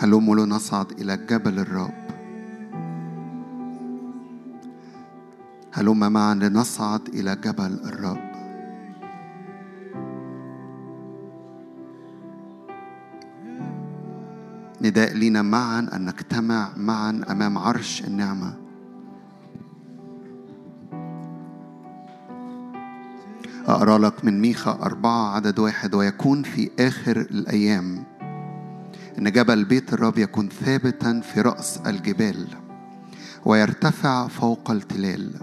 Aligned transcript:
هلم 0.00 0.34
لنصعد 0.34 0.92
إلى 1.00 1.16
جبل 1.16 1.58
الرب؟ 1.58 1.94
هلم 5.72 6.12
معا 6.12 6.34
لنصعد 6.34 7.08
إلى 7.08 7.36
جبل 7.36 7.80
الرب؟ 7.84 8.28
نداء 14.82 15.12
لينا 15.12 15.42
معا 15.42 15.88
أن 15.92 16.04
نجتمع 16.04 16.68
معا 16.76 17.22
أمام 17.30 17.58
عرش 17.58 18.04
النعمة. 18.04 18.54
أقرأ 23.66 23.98
لك 23.98 24.24
من 24.24 24.40
ميخا 24.40 24.70
أربعة 24.70 25.34
عدد 25.34 25.58
واحد 25.58 25.94
ويكون 25.94 26.42
في 26.42 26.70
آخر 26.78 27.20
الأيام. 27.20 28.17
إن 29.18 29.32
جبل 29.32 29.64
بيت 29.64 29.92
الرب 29.92 30.18
يكون 30.18 30.48
ثابتا 30.48 31.20
في 31.20 31.40
رأس 31.40 31.78
الجبال 31.86 32.46
ويرتفع 33.44 34.28
فوق 34.28 34.70
التلال 34.70 35.34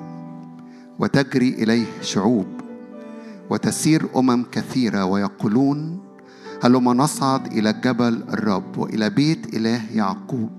وتجري 1.00 1.50
إليه 1.50 1.86
شعوب 2.02 2.48
وتسير 3.50 4.05
أمم 4.16 4.45
كثيرة 4.52 5.05
ويقولون 5.05 6.00
هلما 6.64 6.94
نصعد 6.94 7.53
إلى 7.53 7.73
جبل 7.73 8.23
الرب 8.34 8.77
وإلى 8.77 9.09
بيت 9.09 9.53
إله 9.53 9.81
يعقوب؟ 9.94 10.52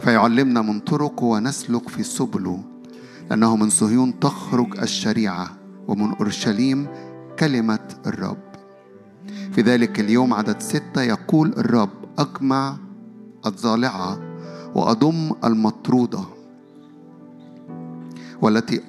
فيعلمنا 0.00 0.62
من 0.62 0.80
طرقه 0.80 1.24
ونسلك 1.24 1.88
في 1.88 2.02
سبله 2.02 2.62
لأنه 3.30 3.56
من 3.56 3.70
صهيون 3.70 4.20
تخرج 4.20 4.80
الشريعة 4.80 5.56
ومن 5.88 6.14
أورشليم 6.14 6.86
كلمة 7.38 7.88
الرب. 8.06 8.44
في 9.52 9.60
ذلك 9.60 10.00
اليوم 10.00 10.34
عدد 10.34 10.62
ستة 10.62 11.02
يقول 11.02 11.52
الرب 11.58 12.03
أجمع 12.18 12.76
الضالعة 13.46 14.18
وأضم 14.74 15.32
المطرودة 15.44 16.20
والتي 18.42 18.80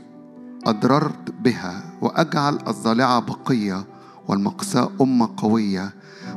أضررت 0.66 1.32
بها 1.44 1.84
وأجعل 2.02 2.60
الضالعة 2.68 3.20
بقية 3.20 3.86
والمقساة 4.28 4.90
أمة 5.02 5.30
قوية 5.38 5.94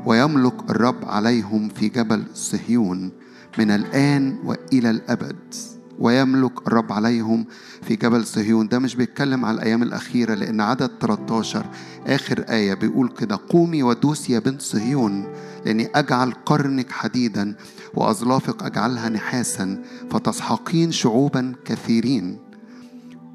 ويملك 0.07 0.71
الرب 0.71 1.05
عليهم 1.05 1.69
في 1.69 1.89
جبل 1.89 2.25
صهيون 2.35 3.11
من 3.59 3.71
الآن 3.71 4.39
وإلى 4.45 4.91
الأبد 4.91 5.55
ويملك 5.99 6.67
الرب 6.67 6.93
عليهم 6.93 7.47
في 7.83 7.97
جبل 7.97 8.27
صهيون. 8.27 8.69
ده 8.69 8.79
مش 8.79 8.95
بيتكلم 8.97 9.45
على 9.45 9.55
الأيام 9.55 9.83
الأخيرة 9.83 10.35
لأن 10.35 10.61
عدد 10.61 10.91
13 11.01 11.67
آخر 12.07 12.39
آية 12.49 12.75
بيقول 12.75 13.09
كده 13.09 13.39
قومي 13.49 13.83
ودوسي 13.83 14.33
يا 14.33 14.39
بنت 14.39 14.63
صهيون 14.63 15.25
لأني 15.69 15.89
أجعل 15.95 16.33
قرنك 16.33 16.93
حديدا 16.93 17.55
وأظلافك 17.95 18.63
أجعلها 18.63 19.09
نحاسا 19.09 19.83
فتسحقين 20.11 20.93
شعوبا 20.93 21.55
كثيرين. 21.65 22.39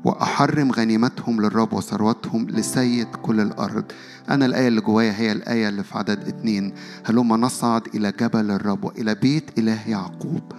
وأحرم 0.05 0.71
غنيمتهم 0.71 1.41
للرب 1.41 1.73
وثروتهم 1.73 2.49
لسيد 2.49 3.07
كل 3.07 3.39
الأرض. 3.39 3.83
أنا 4.29 4.45
الآية 4.45 4.67
اللي 4.67 4.81
جوايا 4.81 5.13
هي 5.17 5.31
الآية 5.31 5.69
اللي 5.69 5.83
في 5.83 5.97
عدد 5.97 6.27
اتنين. 6.27 6.73
هلما 7.05 7.37
نصعد 7.37 7.87
إلى 7.95 8.11
جبل 8.11 8.51
الرب 8.51 8.83
وإلى 8.83 9.15
بيت 9.15 9.59
إله 9.59 9.89
يعقوب. 9.89 10.51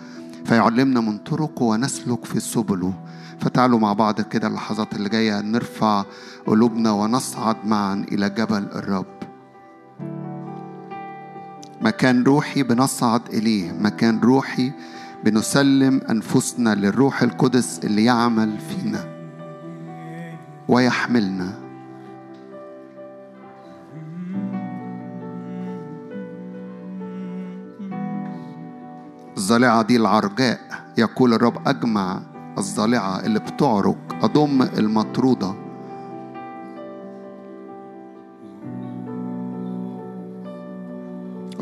فيعلمنا 0.44 1.00
من 1.00 1.18
طرقه 1.18 1.62
ونسلك 1.62 2.24
في 2.24 2.40
سبله 2.40 2.94
فتعالوا 3.40 3.78
مع 3.78 3.92
بعض 3.92 4.20
كده 4.20 4.48
اللحظات 4.48 4.94
اللي 4.94 5.08
جاية 5.08 5.40
نرفع 5.40 6.04
قلوبنا 6.46 6.90
ونصعد 6.90 7.56
معا 7.66 8.06
إلى 8.12 8.30
جبل 8.30 8.62
الرب. 8.74 9.13
مكان 11.84 12.22
روحي 12.22 12.62
بنصعد 12.62 13.20
إليه 13.28 13.72
مكان 13.72 14.20
روحي 14.20 14.72
بنسلم 15.24 16.00
أنفسنا 16.10 16.74
للروح 16.74 17.22
القدس 17.22 17.80
اللي 17.84 18.04
يعمل 18.04 18.58
فينا 18.58 19.04
ويحملنا. 20.68 21.64
الضالعة 29.36 29.82
دي 29.82 29.96
العرجاء 29.96 30.60
يقول 30.98 31.34
الرب 31.34 31.68
أجمع 31.68 32.22
الضالعة 32.58 33.20
اللي 33.20 33.38
بتعرج 33.38 33.96
أضم 34.22 34.62
المطرودة. 34.62 35.63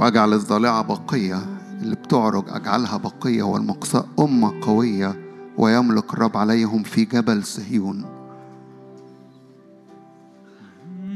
وأجعل 0.02 0.32
الضالعة 0.32 0.82
بقية 0.82 1.42
اللي 1.82 1.96
بتعرج 1.96 2.44
أجعلها 2.48 2.96
بقية 2.96 3.42
والمقصاء 3.42 4.08
أمة 4.18 4.60
قوية 4.62 5.14
ويملك 5.58 6.14
الرب 6.14 6.36
عليهم 6.36 6.82
في 6.82 7.04
جبل 7.04 7.44
صهيون. 7.44 8.04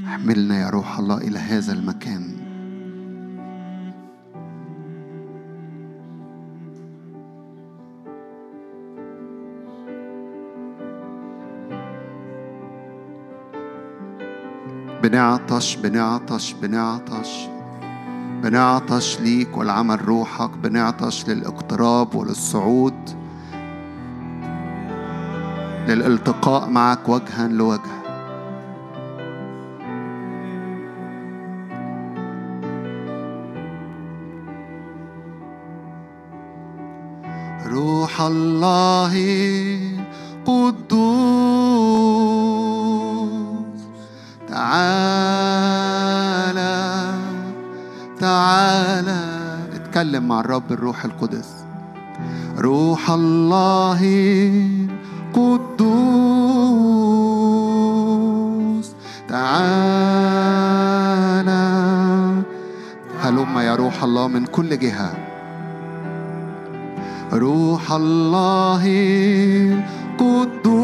احملنا 0.06 0.60
يا 0.60 0.70
روح 0.70 0.98
الله 0.98 1.18
إلى 1.18 1.38
هذا 1.38 1.72
المكان. 1.72 2.36
بنعطش 15.02 15.76
بنعطش 15.76 16.52
بنعطش. 16.52 17.55
بنعطش 18.46 19.20
ليك 19.20 19.56
ولعمل 19.56 20.08
روحك 20.08 20.50
بنعطش 20.50 21.28
للاقتراب 21.28 22.14
وللصعود 22.14 23.10
للالتقاء 25.88 26.68
معك 26.68 27.08
وجها 27.08 27.48
لوجه. 27.48 27.80
روح 37.66 38.20
الله 38.20 39.14
قدوس 40.46 41.55
اتكلم 50.06 50.28
مع 50.28 50.40
الرب 50.40 50.72
الروح 50.72 51.04
القدس. 51.04 51.64
روح 52.58 53.10
الله 53.10 54.00
قدوس 55.34 55.86
تعالى. 59.28 60.06
هلم 63.20 63.58
يا 63.58 63.74
روح 63.74 64.02
الله 64.02 64.28
من 64.28 64.46
كل 64.46 64.78
جهة. 64.78 65.10
روح 67.32 67.92
الله 67.92 68.84
قدوس 70.18 70.75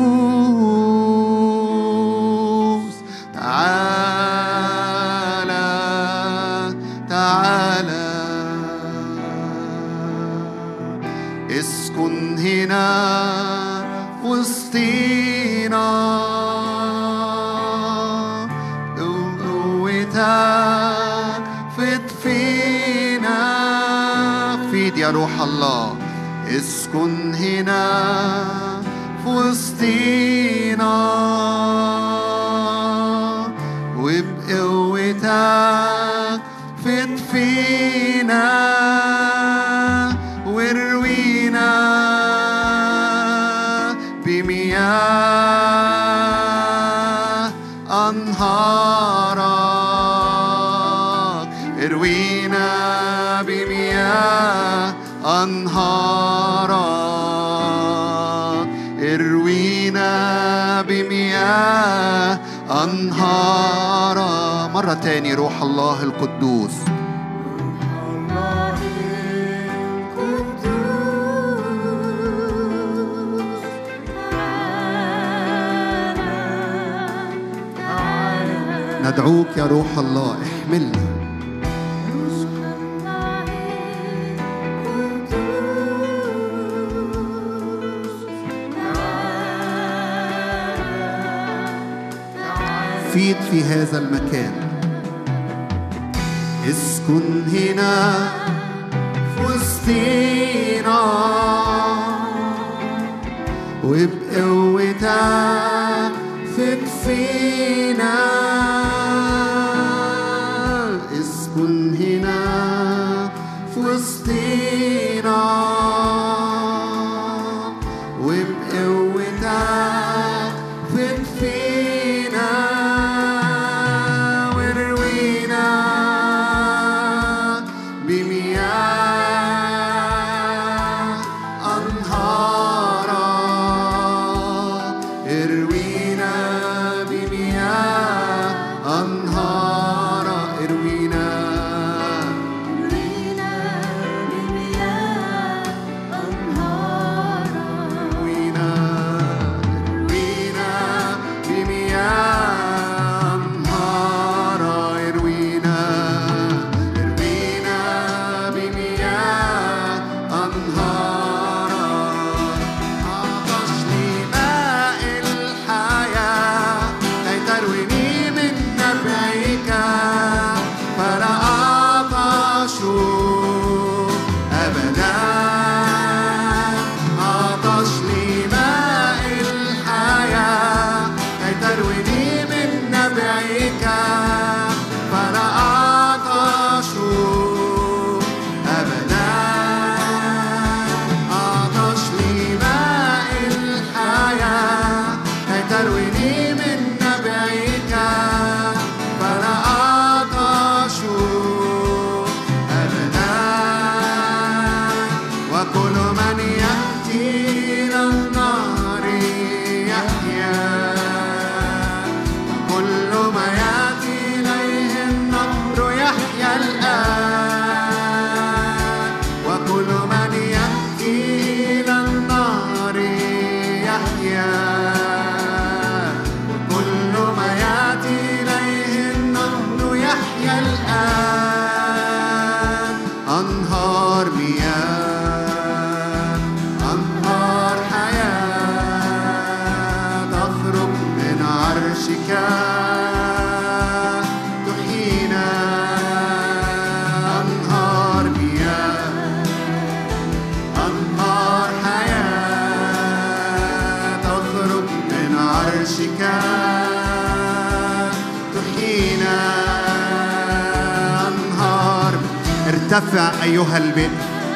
ارتفع 263.02 263.42
أيها 263.42 263.78
البئر 263.78 264.10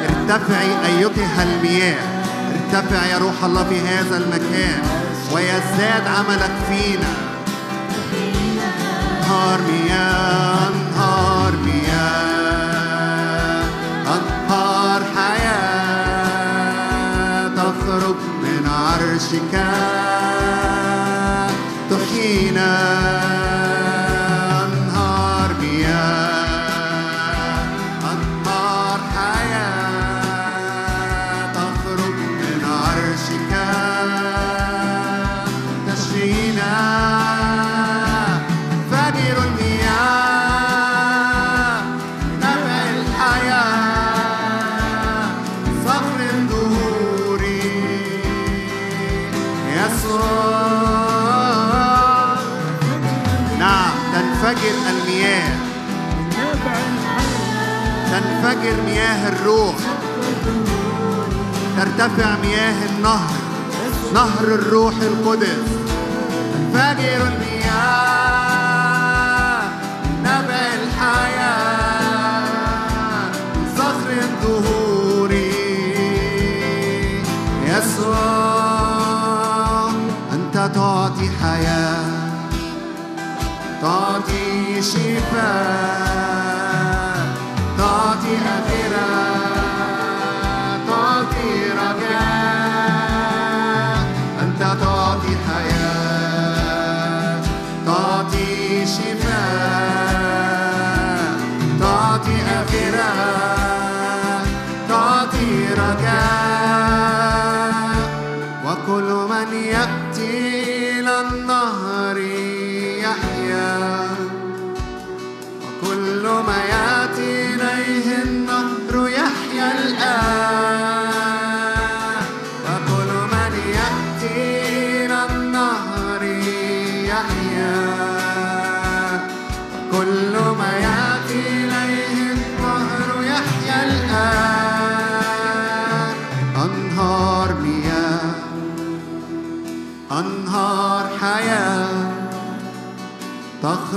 ارتفعي 0.08 0.86
أيتها 0.86 1.42
المياه. 1.42 1.96
ارتفع 2.52 3.06
يا 3.06 3.18
روح 3.18 3.44
الله 3.44 3.64
في 3.64 3.80
هذا 3.80 4.16
المكان 4.16 4.82
ويزداد 5.32 6.06
عملك 6.06 6.50
فينا. 6.68 7.08
انهار 9.22 9.60
مياه 9.60 10.68
انهار 10.68 11.52
مياه 11.64 13.64
انهار 14.06 15.02
حياة 15.16 16.28
تخرج 17.48 18.16
من 18.42 18.70
عرشك 18.70 19.54
تحيينا. 21.90 22.72
تنفجر 58.56 58.82
مياه 58.82 59.28
الروح. 59.28 59.74
ترتفع 61.76 62.36
مياه 62.42 62.86
النهر 62.90 63.30
نهر 64.14 64.44
الروح 64.44 64.94
القدس. 64.94 65.70
تنفجر 66.72 67.22
المياه 67.26 67.72
نبع 70.20 70.62
الحياة. 70.82 72.46
صخر 73.78 74.10
الظهور 74.22 75.32
يسوع 77.66 78.70
أنت 80.32 80.56
تعطي 80.74 81.30
حياة 81.42 82.06
تعطي 83.82 84.82
شفاء. 84.82 86.45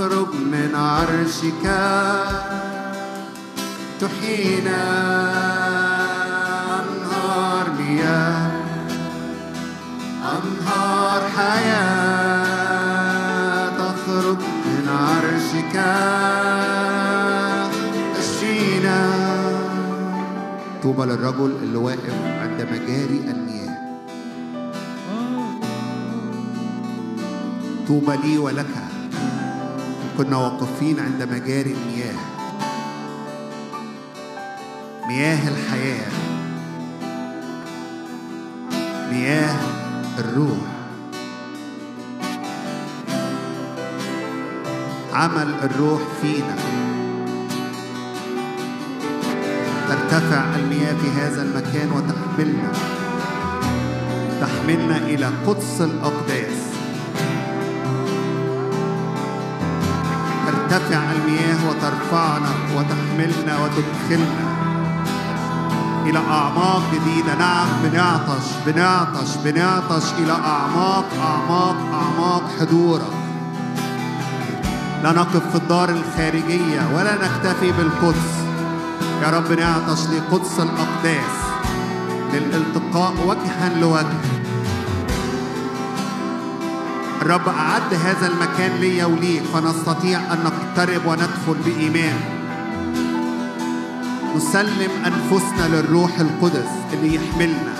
تخرج 0.00 0.32
من 0.34 0.72
عرشك 0.74 1.64
تحيينا 4.00 4.82
أنهار 6.80 7.66
مياه 7.78 8.50
أنهار 10.22 11.20
حياة 11.36 11.70
تخرج 13.78 14.40
من 14.66 14.84
عرشك. 14.88 15.74
تشفينا 18.16 18.98
طوبى 20.82 21.04
للرجل 21.04 21.52
اللي 21.62 21.78
واقف 21.78 22.14
عند 22.24 22.68
مجاري 22.72 23.20
المياه. 23.30 23.78
طوبى 27.88 28.16
لي 28.16 28.38
ولك 28.38 28.79
كنا 30.20 30.36
واقفين 30.36 31.00
عند 31.00 31.22
مجاري 31.22 31.72
المياه. 31.72 32.14
مياه 35.08 35.48
الحياة. 35.48 36.10
مياه 39.12 39.56
الروح. 40.18 40.58
عمل 45.12 45.54
الروح 45.62 46.00
فينا. 46.22 46.56
ترتفع 49.88 50.56
المياه 50.56 50.94
في 50.94 51.10
هذا 51.10 51.42
المكان 51.42 51.92
وتحملنا. 51.92 52.72
تحملنا 54.40 54.96
إلى 54.96 55.26
قدس 55.46 55.80
الأقداس 55.80 56.39
ترتفع 60.70 61.02
المياه 61.12 61.68
وترفعنا 61.68 62.50
وتحملنا 62.76 63.58
وتدخلنا. 63.58 64.50
إلى 66.06 66.18
أعماق 66.18 66.82
جديدة. 66.94 67.34
نعم 67.34 67.68
بنعطش 67.84 68.46
بنعطش 68.66 69.36
بنعطش 69.44 70.12
إلى 70.18 70.32
أعماق 70.32 71.04
أعماق 71.22 71.76
أعماق 71.92 72.42
حضورك 72.60 73.12
لا 75.02 75.12
نقف 75.12 75.50
في 75.50 75.56
الدار 75.56 75.88
الخارجية 75.88 76.88
ولا 76.94 77.14
نكتفي 77.14 77.72
بالقدس. 77.72 78.30
يا 79.22 79.30
رب 79.30 79.52
نعطش 79.52 80.00
لقدس 80.06 80.60
الأقداس. 80.60 81.36
للالتقاء 82.32 83.14
وجها 83.26 83.68
لوجه. 83.80 84.39
الرب 87.22 87.48
أعد 87.48 87.94
هذا 87.94 88.26
المكان 88.26 88.80
ليا 88.80 89.04
وليك 89.04 89.42
فنستطيع 89.42 90.18
أن 90.18 90.44
نقترب 90.44 91.06
وندخل 91.06 91.54
بإيمان. 91.64 92.20
نسلم 94.36 94.90
أنفسنا 95.06 95.68
للروح 95.68 96.20
القدس 96.20 96.70
اللي 96.92 97.14
يحملنا. 97.14 97.74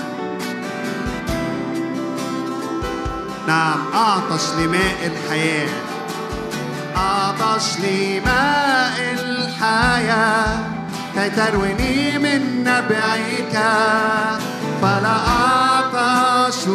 نعم 3.47 3.79
أعطش 3.93 4.43
لماء 4.59 5.11
الحياة. 5.11 5.69
أعطش 6.97 7.77
لماء 7.79 9.15
الحياة. 9.19 10.59
كي 11.15 11.29
ترويني 11.29 12.17
من 12.17 12.63
نبعك. 12.63 13.63
فلا 14.81 15.17
أعطش 15.27 16.67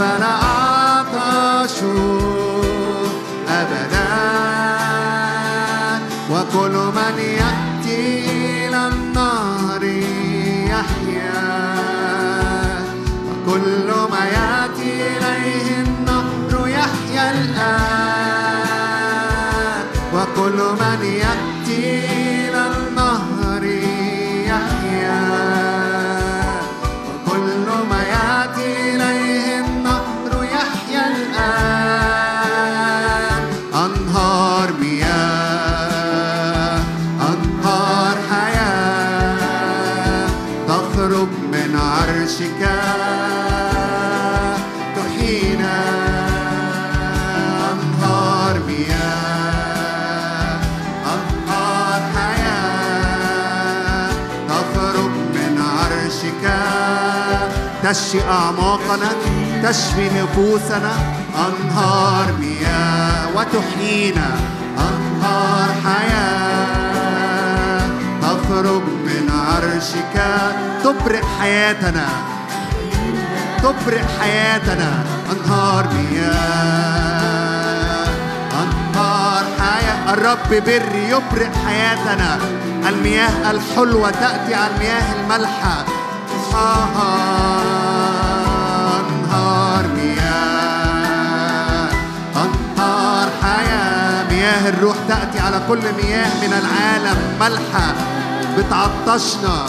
فلا 0.00 0.34
أعطش 0.42 1.78
أبدا. 3.48 4.08
وكل 6.30 6.74
من 6.96 7.16
يأتي 7.18 8.02
إلى 8.68 8.80
النهر 8.88 9.82
يحيا. 10.72 11.42
وكل 13.28 13.88
ما 14.12 14.22
يأتي 14.36 14.90
إليه 15.16 15.66
النهر 15.80 16.52
يحيا 16.68 17.24
الآن. 17.30 18.70
وكل 20.14 20.58
من 20.80 21.00
يأتي 21.04 21.49
تشفي 57.90 58.22
أعماقنا 58.30 59.10
تشفي 59.62 60.10
نفوسنا. 60.22 60.92
أنهار 61.34 62.26
مياه 62.40 63.28
وتحيينا. 63.36 64.30
أنهار 64.78 65.68
حياة. 65.84 67.88
تخرج 68.22 68.82
من 68.82 69.30
عرشك. 69.30 70.24
تبرئ 70.84 71.22
حياتنا. 71.40 72.06
تبرئ 73.62 74.02
حياتنا. 74.20 74.90
أنهار 75.32 75.84
مياه. 75.94 76.30
أنهار 78.62 79.44
حياة. 79.60 80.14
الرب 80.14 80.50
بر 80.50 80.94
يبرئ 81.08 81.50
حياتنا. 81.66 82.38
المياه 82.88 83.50
الحلوة 83.50 84.10
تأتي 84.10 84.54
على 84.54 84.74
المياه 84.74 85.14
الملحة. 85.20 85.84
الروح 94.80 94.96
تأتي 95.08 95.38
على 95.38 95.60
كل 95.68 95.78
مياه 95.78 96.46
من 96.46 96.52
العالم. 96.52 97.18
ملحة 97.40 97.94
بتعطشنا. 98.58 99.66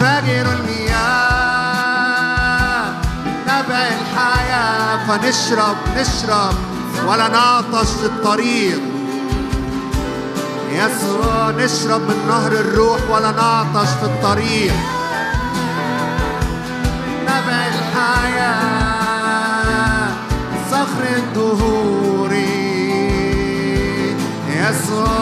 تنفجر 0.00 0.46
المياه. 0.52 0.92
نبع 3.46 3.88
الحياة. 3.88 5.06
فنشرب 5.06 5.76
نشرب. 5.96 6.54
ولا 7.06 7.28
نعطش 7.28 7.88
الطريق 8.04 8.91
يسوع 10.82 11.50
نشرب 11.50 12.00
من 12.00 12.18
نهر 12.28 12.52
الروح 12.52 13.00
ولا 13.10 13.30
نعطش 13.30 13.88
في 13.88 14.04
الطريق. 14.04 14.72
نبع 17.22 17.66
الحياة 17.74 18.82
صخر 20.70 21.04
الدهور. 21.16 22.32
يسوع 24.48 25.21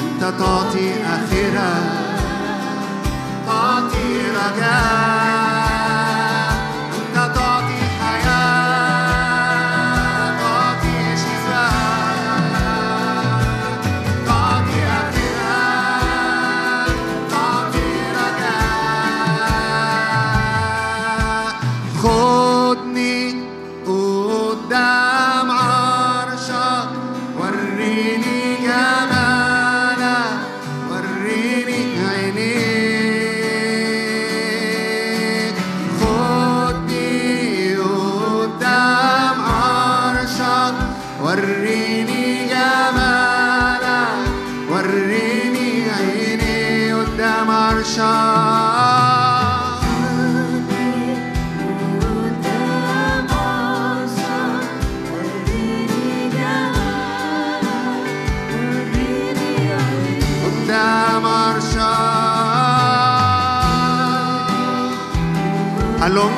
أنت 0.00 0.38
تعطي 0.38 0.94
آخرة 1.04 1.74
تعطي 3.46 4.20
رجاء. 4.30 5.21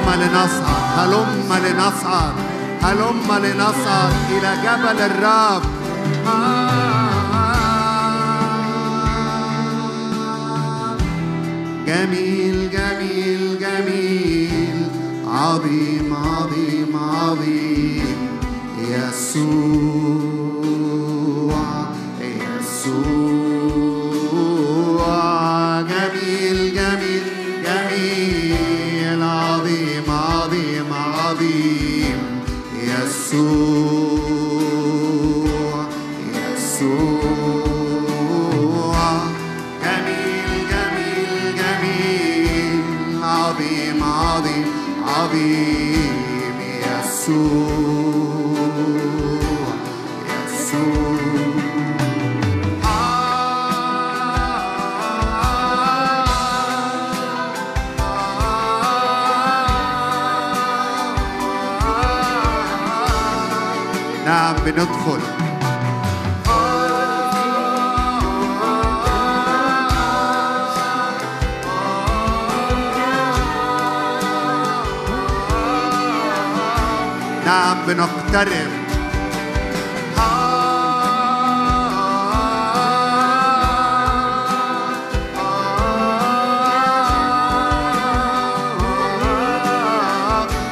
هلم 0.05 0.23
لنصعد 0.23 0.99
هلم 0.99 1.53
لنصعد 1.67 2.33
هلم 2.83 3.45
لنصعد 3.45 4.13
إلى 4.31 4.57
جبل 4.63 5.01
الرب. 5.01 5.63
جميل 11.87 12.71
جميل 12.71 13.59
جميل 13.61 14.89
عظيم 15.29 16.15
عظيم 16.15 16.97
عظيم. 16.97 18.17
يسوع. 18.79 19.94
بندخل 64.77 65.21
نعم 77.47 77.77
بنقترب. 77.87 78.71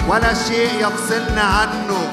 ولا 0.08 0.34
شيء 0.34 0.86
يفصلنا 0.86 1.42
عنه. 1.42 2.11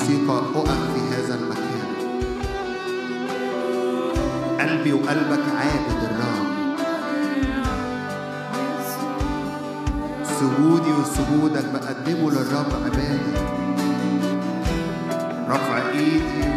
الثقة 0.00 0.38
أقف 0.38 0.94
في 0.94 1.00
هذا 1.14 1.34
المكان. 1.34 1.90
قلبي 4.60 4.92
وقلبك 4.92 5.44
عابد 5.56 6.02
الرب 6.02 6.50
سجودي 10.24 10.92
وسجودك 10.92 11.64
بقدمه 11.74 12.30
للرب 12.30 12.66
عبادة 12.84 13.40
رفع 15.48 15.88
ايدي. 15.88 16.50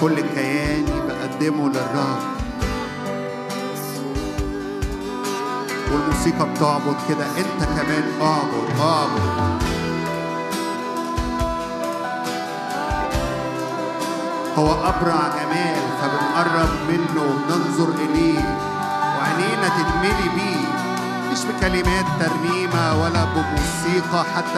كل 0.00 0.20
كياني 0.20 0.92
بقدمه 1.08 1.68
للرب. 1.68 2.36
والموسيقى 5.92 6.48
بتعبد 6.54 6.96
كده 7.08 7.26
انت 7.26 7.64
كمان 7.64 8.04
اعبد 8.22 8.80
اعبد 8.80 9.65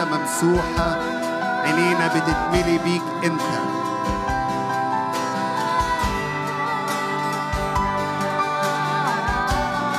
مفتوحة 0.05 0.95
عينينا 1.63 2.07
بتتملي 2.07 2.77
بيك 2.77 3.01
أنت. 3.23 3.41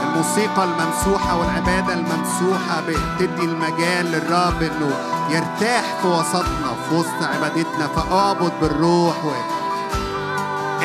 الموسيقى 0.03 0.65
الممسوحة 0.65 1.37
والعبادة 1.37 1.95
الممسوحة 1.95 2.81
بتدي 2.89 3.45
المجال 3.45 4.07
للرب 4.07 4.63
إنه 4.63 4.91
يرتاح 5.31 5.83
في 6.03 6.07
وسطنا 6.09 6.75
في 6.89 6.95
وسط 6.95 7.23
عبادتنا 7.35 7.87
فأعبد 7.87 8.53
بالروح 8.61 9.25
و 9.25 9.31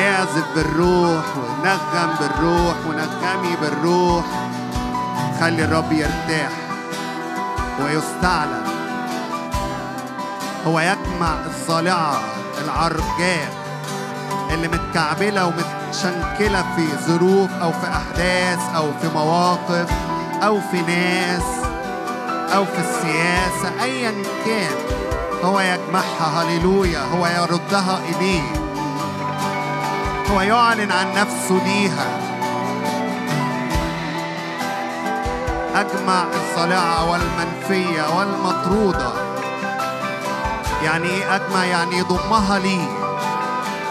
اعزف 0.06 0.44
بالروح 0.54 1.24
ونغم 1.36 2.14
بالروح 2.20 2.76
ونغمي 2.88 3.56
بالروح. 3.60 4.24
خلي 5.40 5.64
الرب 5.64 5.92
يرتاح 5.92 6.50
ويستعلن. 7.80 8.66
هو 10.66 10.80
يجمع 10.80 11.34
الصالعة 11.46 12.20
العرجاء 12.64 13.52
اللي 14.50 14.68
متكعبلة 14.68 15.46
ومتشنكلة 15.46 16.64
في 16.76 16.86
ظروف 17.06 17.50
أو 17.62 17.72
في 17.72 17.86
أحداث 17.86 18.74
أو 18.76 18.90
في 19.02 19.08
مواقف 19.14 19.90
أو 20.42 20.60
في 20.70 20.82
ناس 20.82 21.42
أو 22.54 22.64
في 22.64 22.78
السياسة 22.80 23.82
أيا 23.82 24.14
كان. 24.46 24.76
هو 25.44 25.60
يجمعها 25.60 26.42
هللويا. 26.42 27.00
هو 27.00 27.26
يردها 27.26 28.00
إليه. 28.08 28.55
هو 30.30 30.40
يعلن 30.40 30.92
عن 30.92 31.14
نفسه 31.14 31.60
ليها 31.64 32.06
أجمع 35.74 36.24
الصالعة 36.34 37.10
والمنفية 37.10 38.18
والمطرودة. 38.18 39.12
يعني 40.84 41.08
إيه 41.08 41.36
أجمع؟ 41.36 41.64
يعني 41.64 41.98
يضمها 41.98 42.58
لي. 42.58 42.80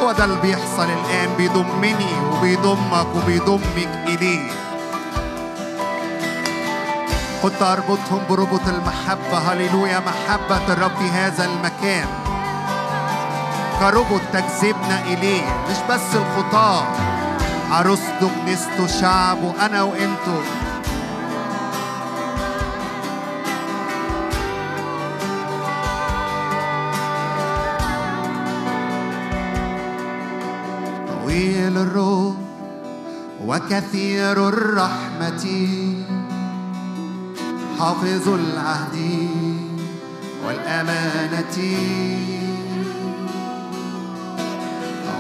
هو 0.02 0.12
ده 0.12 0.26
اللي 0.26 0.42
بيحصل 0.42 0.84
الآن 0.84 1.30
بيضمني 1.38 2.14
وبيضمك 2.32 3.08
وبيضمك 3.16 3.90
إليه. 4.08 4.52
كنت 7.44 7.62
أربطهم 7.62 8.22
بربط 8.30 8.68
المحبة. 8.68 9.38
هللويا 9.38 10.00
محبة 10.00 10.74
الرب 10.74 10.92
في 11.00 11.10
هذا 11.10 11.46
المكان. 11.46 12.25
كربط 13.80 14.22
تجذبنا 14.34 15.04
إليه. 15.04 15.44
مش 15.70 15.78
بس 15.90 16.16
الخطاة. 16.16 16.84
عروسته 17.72 18.30
كنيسته 18.42 18.88
شعبه 18.88 19.66
أنا 19.66 19.84
وأنتو. 19.84 20.40
طويل 31.08 31.78
الروح 31.78 32.36
وكثير 33.46 34.50
الرحمة. 34.50 35.46
حافظ 37.80 38.30
العهد 38.30 38.98
والأمانة. 40.48 42.35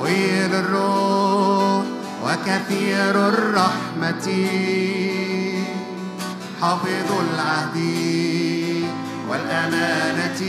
طويل 0.06 0.56
الروح 0.56 1.84
وكثير 2.24 3.28
الرحمة. 3.28 4.48
حافظ 6.62 7.10
العهد 7.34 7.78
والأمانة. 9.30 10.41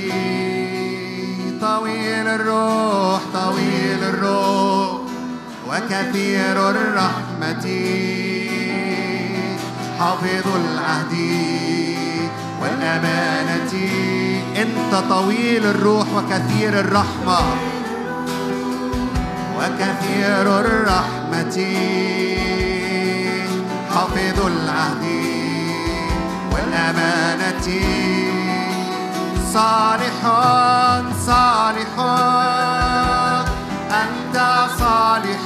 طويل 1.60 2.26
الروح 2.26 3.20
طويل 3.34 4.02
الروح 4.02 5.00
وكثير 5.68 6.70
الرحمة. 6.70 7.66
حافظ 9.98 10.46
العهد 10.64 11.14
والأمانة. 12.62 13.74
أنت 14.56 15.10
طويل 15.10 15.66
الروح 15.66 16.06
وكثير 16.16 16.80
الرحمة. 16.80 17.75
وكثير 19.76 20.60
الرحمة. 20.60 21.58
حافظ 23.94 24.46
العهد 24.46 25.04
والأمانة. 26.52 27.68
صالح 29.52 30.18
صالح. 31.26 31.92
أنت 33.90 34.36
صالح. 34.78 35.44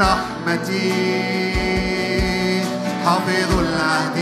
الرحمة 0.00 0.70
حافظ 3.04 3.58
العهد 3.58 4.18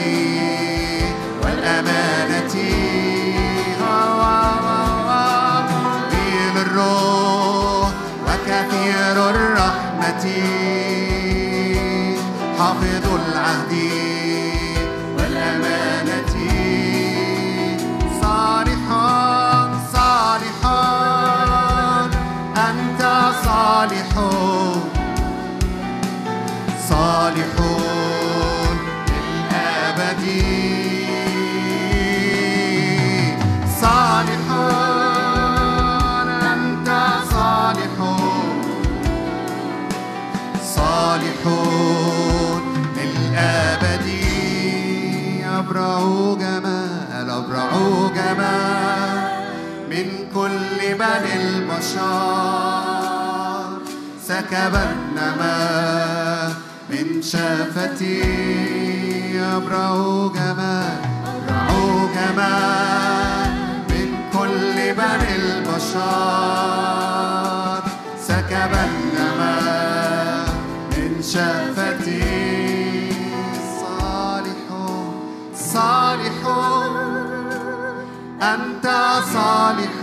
جمال 48.28 49.18
من 49.90 50.08
كل 50.34 50.78
بني 51.00 51.34
البشر. 51.42 52.88
سكب 54.28 54.74
النماء 54.74 56.52
من 56.90 57.22
شفتي 57.22 58.22
أبرع 59.56 59.92
جمال 60.34 61.00
أبرع 61.48 61.68
جمال 62.14 63.50
من 63.90 64.08
كل 64.32 64.76
بني 64.94 65.32
البشر. 65.36 65.98
سكب 68.28 68.72
النماء 68.88 70.48
من 70.96 71.12
شفتي 71.22 72.22
صالح 73.80 74.66
صالح 75.54 76.38
أنت 78.42 78.86
صالح. 79.34 79.97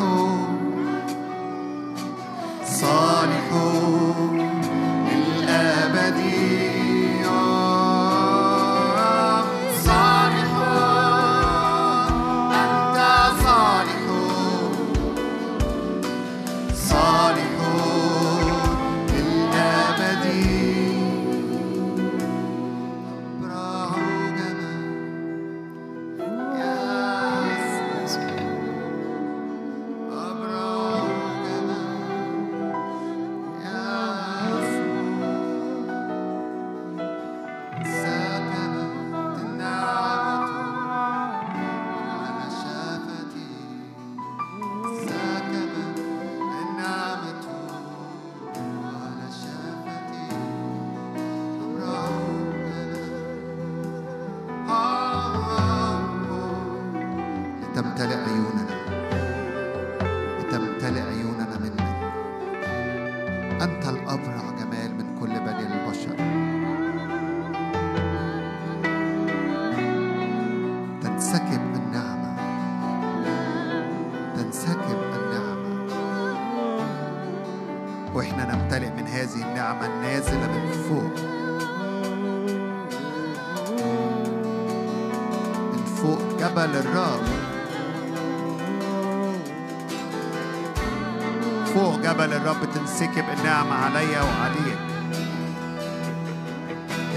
النعمة 93.46 93.76
عليا 93.76 94.22
وعليك. 94.22 94.80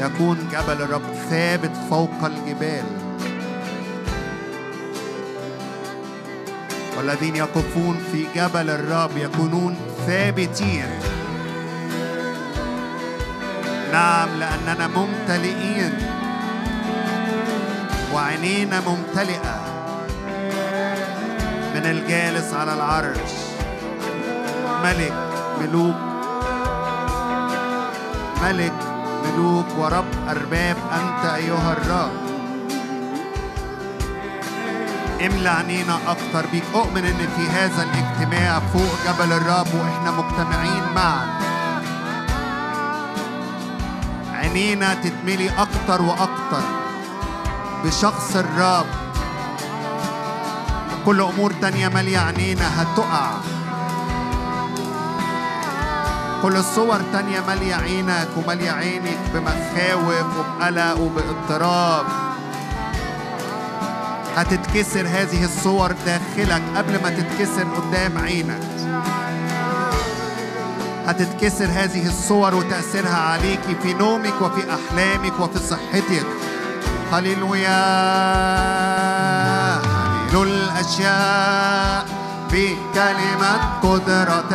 يكون 0.01 0.49
جبل 0.53 0.83
الرب 0.83 1.03
ثابت 1.31 1.71
فوق 1.91 2.25
الجبال. 2.25 2.85
والذين 6.97 7.37
يقفون 7.37 8.05
في 8.13 8.27
جبل 8.37 8.71
الرب 8.71 9.17
يكونون 9.17 9.77
ثابتين. 10.07 10.87
نعم 13.93 14.29
لأننا 14.39 14.87
ممتلئين. 14.87 15.93
وعينينا 18.15 18.81
ممتلئة. 18.81 19.61
من 21.75 21.85
الجالس 21.85 22.55
على 22.55 22.75
العرش. 22.75 23.33
ملك 24.85 25.13
ملوك. 25.61 26.08
ملك 28.43 28.73
ملوك 29.25 29.67
ورب 29.79 30.05
أرباب 30.29 30.77
أنت 30.93 31.35
أيها 31.35 31.73
الرب. 31.73 32.29
املى 35.27 35.49
عينينا 35.49 35.99
أكتر 36.07 36.47
بيك. 36.53 36.63
أؤمن 36.75 37.05
إن 37.05 37.29
في 37.37 37.49
هذا 37.51 37.83
الاجتماع 37.83 38.61
فوق 38.61 38.95
جبل 39.07 39.33
الرب 39.33 39.67
وإحنا 39.75 40.11
مجتمعين 40.11 40.83
معا 40.95 41.39
عينينا 44.33 44.95
تتملي 44.95 45.51
أكتر 45.59 46.03
وأكتر 46.03 46.63
بشخص 47.85 48.37
الرب. 48.37 48.87
كل 51.07 51.21
أمور 51.21 51.53
تانية 51.61 51.89
مالية 51.89 52.19
عينينا 52.19 52.83
هتقع. 52.83 53.31
كل 56.43 56.57
الصور 56.57 57.01
تانية 57.13 57.41
مالية 57.41 57.75
عينك 57.75 58.29
ومالية 58.37 58.71
عينك 58.71 59.19
بمخاوف 59.35 60.27
وبقلق 60.39 61.01
وباضطراب. 61.01 62.05
هتتكسر 64.37 65.07
هذه 65.07 65.45
الصور 65.45 65.93
داخلك 66.07 66.63
قبل 66.77 67.03
ما 67.03 67.11
تتكسر 67.11 67.65
قدام 67.77 68.19
عينك. 68.19 68.61
هتتكسر 71.07 71.65
هذه 71.65 72.07
الصور 72.07 72.55
وتأثيرها 72.55 73.17
عليك 73.17 73.61
في 73.83 73.95
نومك 73.95 74.35
وفي 74.41 74.63
أحلامك 74.71 75.41
وفي 75.41 75.59
صحتك. 75.59 76.27
هللويا. 77.13 77.79
هللو 80.29 80.43
الأشياء 80.43 82.07
بكلمة 82.53 83.81
قدرتك. 83.83 84.49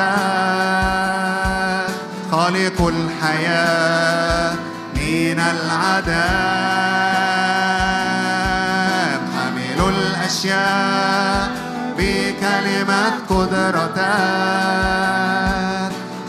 خالق 2.33 2.79
الحياة 2.87 4.53
من 4.95 5.39
العدم. 5.39 6.13
حامل 9.33 9.79
الأشياء 9.89 11.49
بكلمة 11.97 13.13
قدرتك 13.29 13.99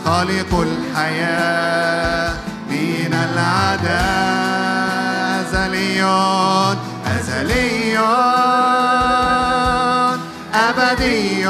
خالق 0.05 0.51
الحياة 0.53 2.33
من 2.69 3.13
العدم. 3.13 4.45
أزلي 5.41 6.01
أزلي 7.07 7.99
أبدي 10.53 11.47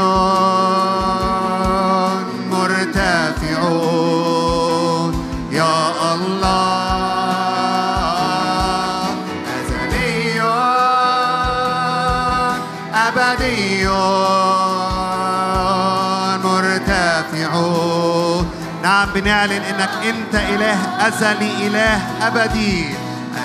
بنعلن 19.16 19.52
إنك 19.52 19.90
أنت 20.06 20.36
إله 20.36 21.08
ازلي 21.08 21.68
إله 21.68 22.02
أبدي. 22.28 22.86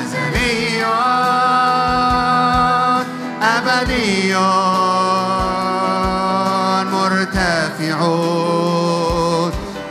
ازلي 0.02 0.84
ابدي 3.42 4.34
مرتفع 6.92 7.98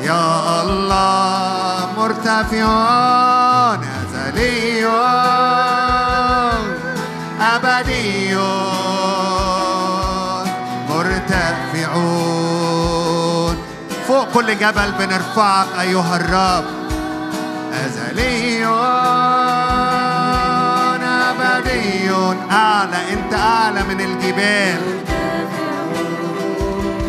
يا 0.01 0.61
الله 0.61 1.87
مرتفع 1.97 2.67
ازلي 4.03 4.85
ابدي 7.41 8.28
كل 14.33 14.57
جبل 14.57 14.91
بنرفعك 14.99 15.67
أيها 15.81 16.15
الرب. 16.15 16.65
أزلي 17.85 18.65
أبدي 21.29 22.11
أعلى 22.51 23.13
أنت 23.13 23.33
أعلى 23.33 23.83
من 23.83 24.01
الجبال. 24.01 24.81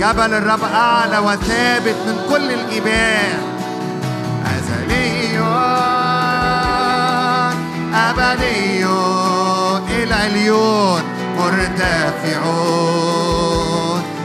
جبل 0.01 0.35
الرب 0.35 0.65
أعلى 0.75 1.19
وثابت 1.19 1.97
من 2.07 2.17
كل 2.31 2.51
الجبال. 2.51 3.39
أزلي 4.47 5.39
أبدي 7.95 8.85
العليون 10.03 11.03
مرتفعون. 11.39 12.81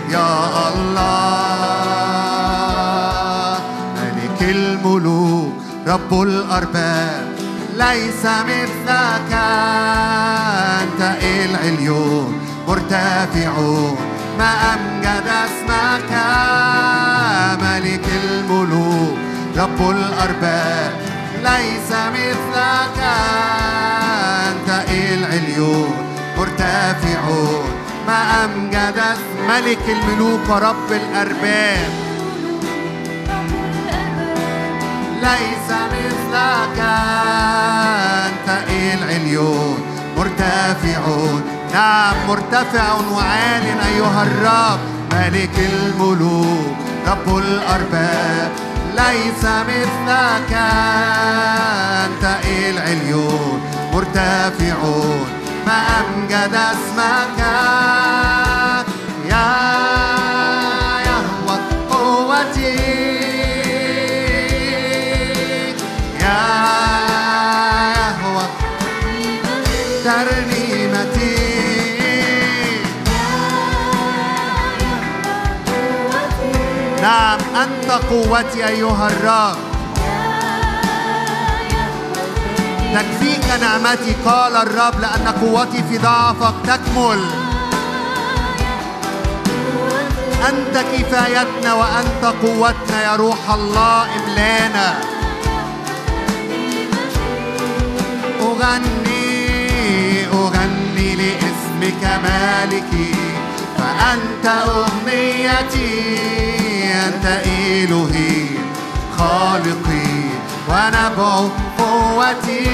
يا 0.10 0.30
الله. 0.74 1.45
رب 5.96 6.22
الأرباب 6.22 7.36
ليس 7.74 8.26
مثلك 8.26 9.32
أنت 10.82 11.02
العليون؟ 11.24 12.40
مرتفعون 12.68 13.98
ما 14.40 14.52
أمجد 14.74 15.28
اسمك 15.46 16.12
ملك 17.62 18.06
الملوك. 18.24 19.18
رب 19.58 19.90
الأرباب 19.90 20.92
ليس 21.44 21.90
مثلك 21.92 23.00
أنت 24.48 24.70
العليون؟ 24.90 25.96
مرتفعون 26.38 27.66
ما 28.08 28.46
أمجد 28.46 29.02
ملك 29.48 29.84
الملوك 29.90 30.50
ورب 30.50 30.92
الأرباب. 30.92 32.05
ليس 35.26 35.70
مثلك 35.94 36.80
أنت. 38.26 38.48
العليون 38.70 39.78
مرتفعون. 40.18 41.44
نعم 41.74 42.16
مرتفع 42.28 42.94
وعال 42.94 43.64
أيها 43.90 44.24
الرب 44.24 44.80
ملك 45.12 45.56
الملوك 45.74 46.76
رب 47.08 47.38
الأرباب. 47.38 48.52
ليس 48.96 49.44
مثلك 49.44 50.52
أنت. 52.06 52.24
العليون 52.46 53.62
مرتفعون. 53.94 55.26
ما 55.68 55.82
أمجد 56.00 56.56
اسمك 56.56 57.40
يا 59.30 59.65
نعم 77.36 77.56
أنت 77.56 77.92
قوتي 77.92 78.68
أيها 78.68 79.08
الرب 79.08 79.58
تكفيك 82.94 83.62
نعمتي 83.62 84.16
قال 84.26 84.56
الرب 84.56 85.00
لأن 85.00 85.28
قوتي 85.42 85.84
في 85.90 85.98
ضعفك 85.98 86.54
تكمل. 86.64 87.26
أنت 90.50 90.78
كفايتنا 90.94 91.74
وأنت 91.74 92.26
قوتنا 92.44 93.04
يا 93.04 93.16
روح 93.16 93.52
الله 93.54 94.08
إملانا. 94.16 95.00
أغني 98.42 100.26
أغني 100.34 101.16
لاسمك 101.16 102.04
مالكي 102.24 103.16
فأنت 103.78 104.46
أغنيتي. 104.46 106.16
أنت 106.96 107.26
إلهي 107.46 108.46
خالقي. 109.18 110.16
ونبع 110.70 111.34
قوتي. 111.78 112.68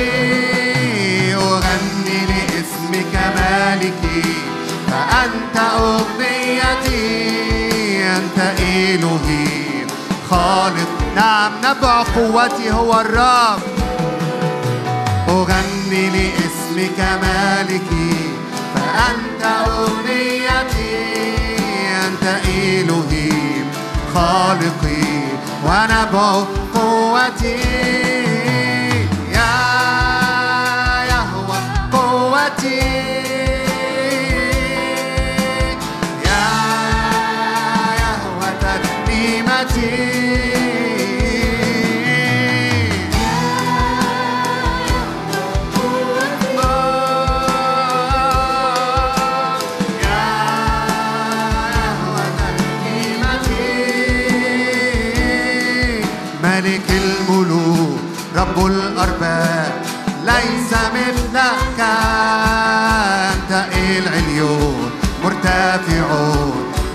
أغني 1.34 2.20
لاسمك 2.30 3.14
مالكي. 3.36 4.24
فأنت 4.92 5.56
أغنيتي 5.80 7.04
أنت 8.18 8.40
إلهي 8.60 9.48
خالق. 10.30 10.92
نعم 11.16 11.52
نبع 11.64 11.96
قوتي 12.16 12.72
هو 12.72 12.92
الرب. 13.02 13.62
أغني 15.30 16.10
لاسمك 16.10 16.52
اسمك 16.72 17.00
مالكي. 17.22 18.16
فأنت 18.76 19.44
أغنيتي 19.68 20.94
أنت 22.08 22.26
إلهي 22.46 23.31
خالقي 24.14 25.22
ونبع 25.66 26.44
قوتي 26.74 28.31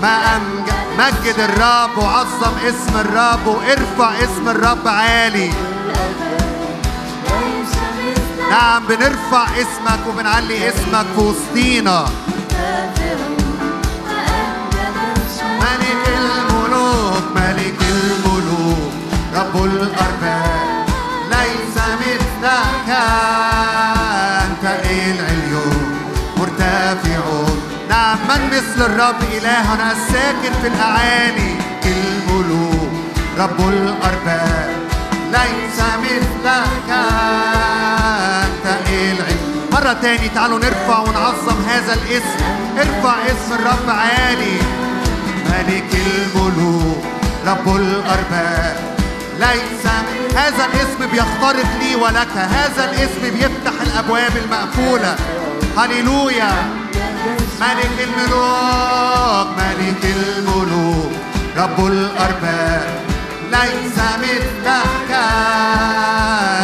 ما 0.01 0.35
أمجد 0.35 0.73
مجد 0.97 1.39
الرب 1.39 1.97
وعظم 1.97 2.53
اسم 2.67 2.99
الرب 2.99 3.47
وارفع 3.47 4.09
اسم 4.23 4.49
الرب 4.49 4.87
عالي. 4.87 5.51
نعم 8.49 8.85
بنرفع 8.87 9.43
اسمك 9.43 9.99
وبنعلي 10.07 10.69
اسمك 10.69 11.05
في 11.15 11.21
وسطينا. 11.21 12.05
الرب 28.97 29.23
إلهنا 29.37 29.91
الساكن 29.91 30.53
في 30.61 30.67
الأعالي 30.67 31.55
الملوك 31.85 32.89
رب 33.39 33.59
الأرباب. 33.69 34.69
ليس 35.31 35.79
مثلك. 36.01 36.89
أنت 38.43 38.65
العليون 38.65 39.67
مرة 39.71 39.93
تاني 39.93 40.29
تعالوا 40.29 40.59
نرفع 40.59 40.99
ونعظم 40.99 41.57
هذا 41.69 41.93
الاسم. 41.93 42.43
ارفع 42.77 43.15
اسم 43.25 43.53
الرب 43.53 43.89
عالي. 43.89 44.59
ملك 45.45 45.91
الملوك 45.93 47.03
رب 47.47 47.75
الأرباب. 47.75 48.77
ليس 49.39 49.91
هذا 50.35 50.65
الاسم 50.65 51.11
بيخترق 51.11 51.69
لي 51.81 51.95
ولك. 51.95 52.37
هذا 52.37 52.91
الاسم 52.91 53.21
بيفتح 53.21 53.81
الأبواب 53.81 54.31
المقفولة. 54.37 55.15
هللويا. 55.77 56.86
ملك 57.61 57.97
الملوك 57.99 59.47
ملك 59.57 60.03
الملوك 60.03 61.11
رب 61.57 61.87
الأرباب. 61.87 62.87
ليس 63.51 63.97
مثلك 64.21 65.11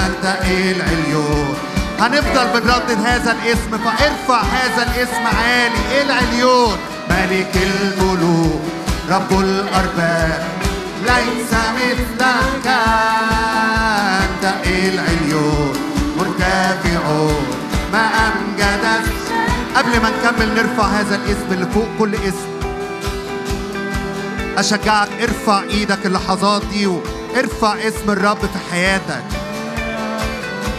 أنت 0.06 0.26
العليون 0.46 1.56
هنفضل 2.00 2.48
بنردد 2.54 3.06
هذا 3.06 3.32
الاسم 3.32 3.72
فارفع 3.78 4.42
هذا 4.42 4.84
الاسم 4.84 5.24
عالي. 5.38 6.02
العليون 6.02 6.78
ملك 7.10 7.54
الملوك 7.56 8.62
رب 9.10 9.40
الأرباب. 9.40 10.44
ليس 11.02 11.52
مثلك 11.76 12.68
أنت 14.24 14.44
العليون 14.66 15.74
مرتفعون 16.18 17.46
ما 17.94 18.06
أمجدك 18.28 19.23
قبل 19.76 20.02
ما 20.02 20.10
نكمل 20.10 20.56
نرفع 20.56 20.84
هذا 20.84 21.16
الاسم 21.16 21.48
اللي 21.52 21.66
فوق 21.66 21.88
كل 22.00 22.16
اسم. 22.16 22.54
أشجعك 24.58 25.10
ارفع 25.22 25.62
إيدك 25.62 26.06
اللحظات 26.06 26.66
دي 26.66 26.88
وارفع 26.88 27.74
اسم 27.88 28.10
الرب 28.10 28.38
في 28.38 28.72
حياتك. 28.72 29.24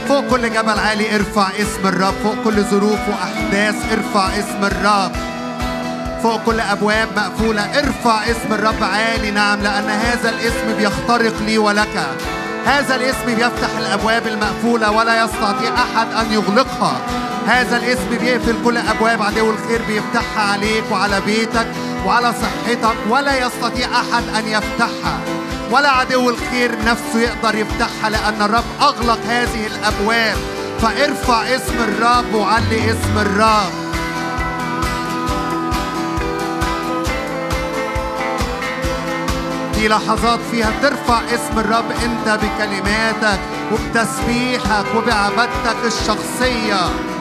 فوق 0.09 0.25
كل 0.31 0.53
جبل 0.53 0.79
عالي 0.79 1.17
ارفع 1.17 1.49
اسم 1.49 1.87
الرب. 1.87 2.15
فوق 2.25 2.35
كل 2.45 2.63
ظروف 2.63 2.99
وأحداث 3.09 3.75
ارفع 3.93 4.29
اسم 4.39 4.65
الرب. 4.65 5.13
فوق 6.23 6.41
كل 6.47 6.61
أبواب 6.61 7.09
مقفولة 7.17 7.79
ارفع 7.79 8.25
اسم 8.25 8.53
الرب 8.53 8.83
عالي. 8.83 9.31
نعم 9.31 9.61
لأن 9.61 9.91
هذا 9.91 10.31
الاسم 10.31 10.77
بيخترق 10.79 11.35
لي 11.47 11.59
ولك. 11.59 12.07
هذا 12.67 12.97
الاسم 12.97 13.27
بيفتح 13.27 13.77
الأبواب 13.79 14.27
المقفولة 14.27 14.91
ولا 14.91 15.25
يستطيع 15.25 15.75
أحد 15.75 16.13
أن 16.13 16.33
يغلقها. 16.33 16.97
هذا 17.47 17.77
الاسم 17.77 18.09
بيقفل 18.21 18.55
كل 18.65 18.77
أبواب 18.77 19.23
عدو 19.23 19.51
الخير 19.51 19.83
بيفتحها 19.89 20.53
عليك 20.53 20.85
وعلى 20.93 21.21
بيتك 21.21 21.67
وعلى 22.07 22.33
صحتك 22.33 22.97
ولا 23.09 23.47
يستطيع 23.47 23.89
أحد 24.01 24.23
أن 24.39 24.49
يفتحها. 24.49 25.21
ولا 25.71 25.91
عدو 25.91 26.31
الخير 26.31 26.71
نفسه 26.85 27.21
يقدر 27.21 27.59
يفتحها 27.59 28.11
لأن 28.11 28.43
الرب 28.43 28.65
أغلق 28.81 29.19
هذه 29.29 29.67
الأبواب. 29.67 30.37
فارفع 30.83 31.43
اسم 31.43 31.75
الرب 31.81 32.35
وعلي 32.35 32.91
اسم 32.91 33.19
الرب. 33.19 33.73
في 39.75 39.89
لحظات 39.89 40.41
فيها 40.51 40.71
ترفع 40.83 41.21
اسم 41.35 41.59
الرب 41.59 41.91
انت 41.91 42.39
بكلماتك 42.43 43.41
وبتسبيحك 43.73 44.87
وبعبادتك 44.97 45.77
الشخصية. 45.85 47.14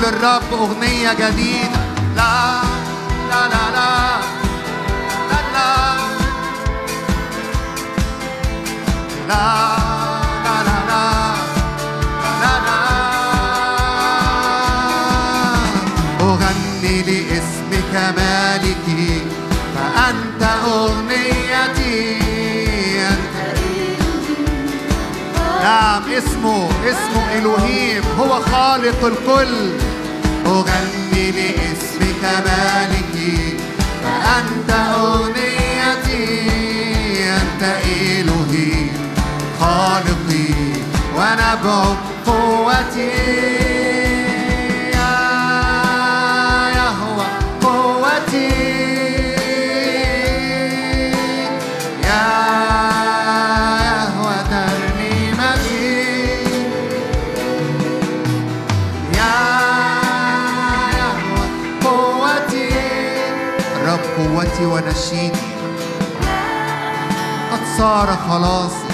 للرب 0.00 0.52
أغنية 0.52 1.12
جديدة. 1.12 1.80
لا 2.16 2.62
لا 3.30 3.48
لا 3.48 3.70
لا. 3.70 4.20
لا 5.30 5.40
لا 5.52 5.96
لا. 9.28 10.09
نعم 25.70 26.02
اسمه 26.18 26.68
اسمه 26.90 27.32
إلهيم 27.38 28.02
هو 28.18 28.40
خالق 28.40 29.04
الكل. 29.04 29.70
أغني 30.46 31.32
باسمك 31.32 32.22
مالكي 32.46 33.56
فأنت 34.02 34.70
أغنيتي 34.94 36.24
أنت 37.36 37.62
إلهي 37.86 38.86
خالقي 39.60 40.54
ونبع 41.16 41.84
قوتي 42.26 43.59
قوتي 64.80 64.88
ونشيدي 64.88 65.40
قد 67.52 67.60
صار 67.78 68.06
خلاصي. 68.28 68.89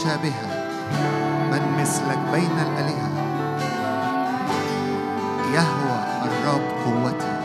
من 0.00 0.06
يشابهك 0.06 0.70
من 1.52 1.80
مثلك 1.80 2.18
بين 2.32 2.58
الآلهة. 2.58 3.10
يهوى 5.54 5.98
الرب 6.24 6.62
قوتي 6.84 7.40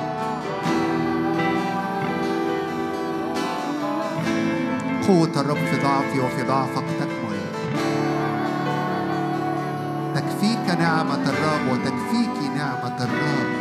قوة 5.08 5.42
الرب 5.42 5.58
في 5.58 5.82
ضعفي 5.82 6.20
وفي 6.20 6.44
ضعفك 6.44 6.84
تكمل 7.00 7.42
تكفيك 10.16 10.80
نعمة 10.80 11.24
الرب 11.30 11.72
وتكفيك 11.72 12.52
نعمة 12.58 12.98
الرب. 13.02 13.55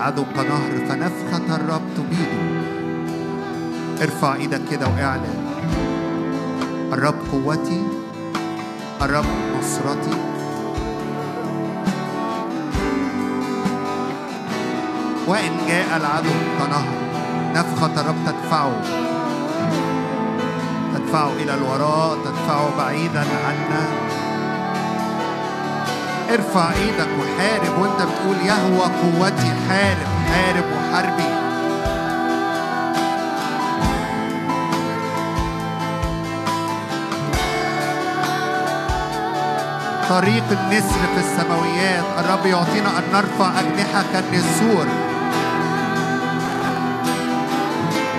العدو 0.00 0.24
كنهر 0.24 0.86
فنفخة 0.88 1.56
الرب 1.56 1.82
تبيده 1.96 2.40
ارفع 4.02 4.34
إيدك 4.34 4.60
كده 4.70 4.86
واعلن. 4.86 5.46
الرب 6.92 7.14
قوتي 7.32 7.82
الرب 9.02 9.24
نصرتي. 9.58 10.16
وإن 15.28 15.52
جاء 15.68 15.96
العدو 15.96 16.36
كنهر 16.58 16.94
نفخة 17.54 18.00
الرب 18.00 18.16
تدفعه. 18.26 18.80
تدفعه 20.94 21.32
إلى 21.32 21.54
الوراء 21.54 22.18
تدفعه 22.24 22.76
بعيدا 22.78 23.24
عنا. 23.46 24.09
ارفع 26.32 26.72
إيدك 26.72 27.08
وحارب 27.20 27.78
وانت 27.78 28.02
بتقول 28.02 28.36
يهوى 28.46 28.80
قوتي 29.02 29.52
حارب 29.68 30.06
حارب 30.32 30.64
وحربي 30.72 31.30
طريق 40.08 40.44
النسر 40.50 41.00
في 41.14 41.20
السماويات 41.20 42.04
الرب 42.18 42.46
يعطينا 42.46 42.98
أن 42.98 43.02
نرفع 43.12 43.60
أجنحة 43.60 44.04
كالنسور 44.12 44.86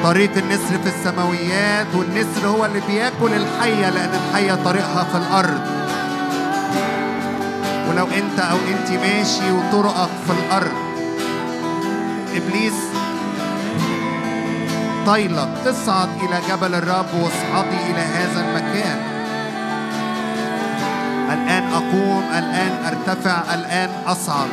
طريق 0.04 0.38
النسر 0.38 0.78
في 0.84 0.90
السماويات 0.90 1.88
والنسر 1.96 2.48
هو 2.48 2.66
اللي 2.66 2.82
بياكل 2.88 3.34
الحية 3.34 3.90
لأن 3.90 4.10
الحية 4.14 4.54
طريقها 4.66 5.04
في 5.04 5.18
الأرض. 5.18 5.71
ولو 7.92 8.06
أنت 8.06 8.40
أو 8.40 8.58
أنت 8.58 8.92
ماشي 8.92 9.52
وطرقك 9.52 10.10
في 10.28 10.32
الأرض. 10.32 10.72
إبليس 12.36 12.74
طيلك 15.06 15.50
اصعد 15.66 16.10
إلى 16.24 16.40
جبل 16.50 16.76
الرب 16.76 17.06
واصعدي 17.14 17.92
إلى 17.92 18.02
هذا 18.02 18.40
المكان. 18.42 19.00
الآن 21.34 21.64
أقوم 21.74 22.24
الآن 22.38 22.86
أرتفع 22.86 23.54
الآن 23.54 23.90
أصعد. 24.08 24.50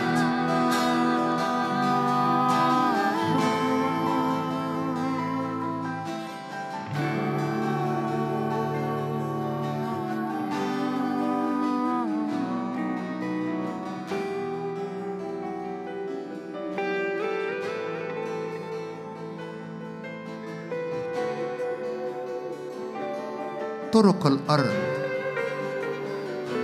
طرق 23.99 24.27
الأرض 24.27 24.75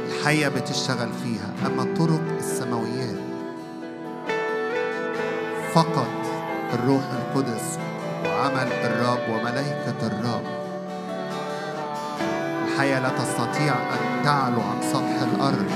الحية 0.09 0.49
بتشتغل 0.49 1.09
فيها 1.22 1.51
أما 1.66 1.95
طرق 1.99 2.20
السماويات 2.39 3.16
فقط 5.72 6.09
الروح 6.74 7.03
القدس 7.12 7.78
وعمل 8.26 8.72
الرب 8.72 9.28
وملائكة 9.30 10.07
الرب. 10.07 10.45
الحياة 12.68 13.01
لا 13.01 13.09
تستطيع 13.09 13.74
أن 13.74 14.24
تعلو 14.24 14.61
عن 14.61 14.82
سطح 14.93 15.22
الأرض. 15.35 15.70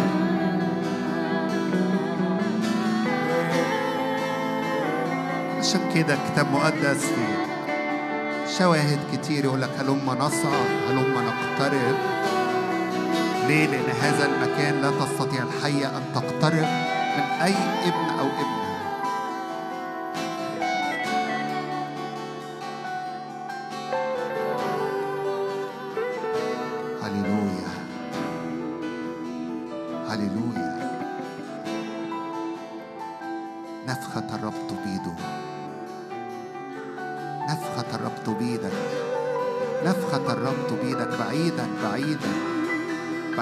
عشان 5.58 5.80
كده 5.94 6.18
كتاب 6.32 6.46
مقدس 6.52 7.04
في 7.04 7.47
شواهد 8.58 8.98
كتير 9.12 9.44
يقول 9.44 9.62
لك 9.62 9.70
هلما 9.78 10.14
نصعد 10.14 10.66
هلما 10.88 11.22
نقترب 11.22 11.96
ليه؟ 13.48 13.66
لأن 13.66 13.90
هذا 14.00 14.26
المكان 14.26 14.82
لا 14.82 14.90
تستطيع 14.90 15.42
الحية 15.42 15.86
أن 15.86 16.02
تقترب 16.14 16.66
من 17.16 17.24
أي 17.42 17.54
ابن 17.84 18.18
أو 18.18 18.26
ابنة 18.26 18.67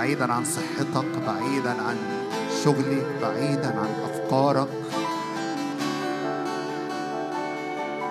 بعيدا 0.06 0.32
عن 0.32 0.44
صحتك 0.44 1.04
بعيدا 1.26 1.70
عن 1.70 1.96
شغلك 2.64 3.06
بعيدا 3.22 3.68
عن 3.68 3.88
أفكارك 4.04 4.68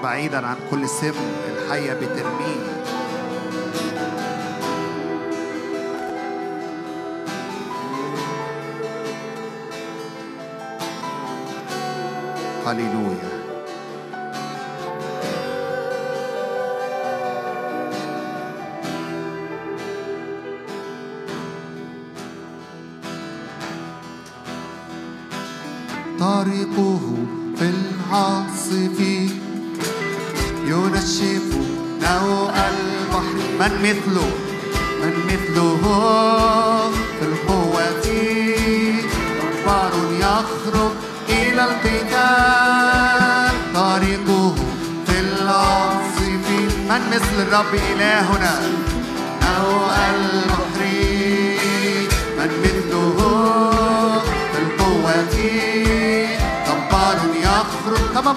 بعيدا 0.03 0.47
عن 0.47 0.55
كل 0.71 0.89
سم 0.89 1.13
الحيه 1.47 1.93
بترميه. 1.93 2.75
هللويا. 12.65 13.24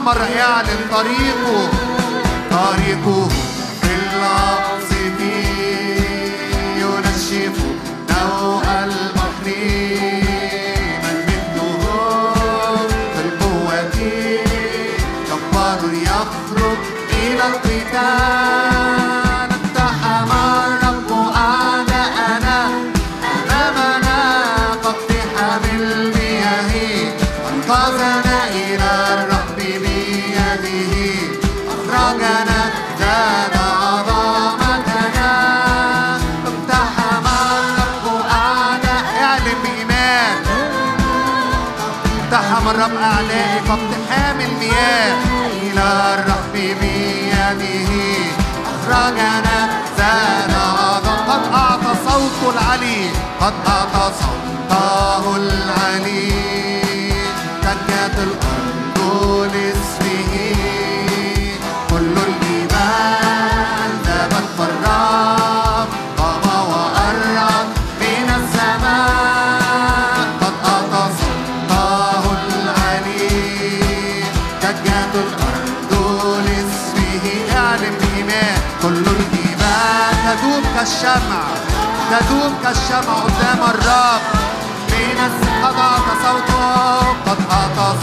مرة 0.08 0.40
اعلن 0.40 0.80
طريقه 0.90 1.70
طريقه. 2.50 3.28
العلي 53.42 53.77
تدوم 82.10 82.52
كالشمع 82.64 83.14
قدام 83.14 83.60
الرب 83.70 84.20
من 84.92 85.18
الس- 85.26 85.48
قد 85.64 85.74
أعطى 85.78 86.12
صوته 86.24 86.98
قد 87.26 87.38
أعطى 87.50 87.96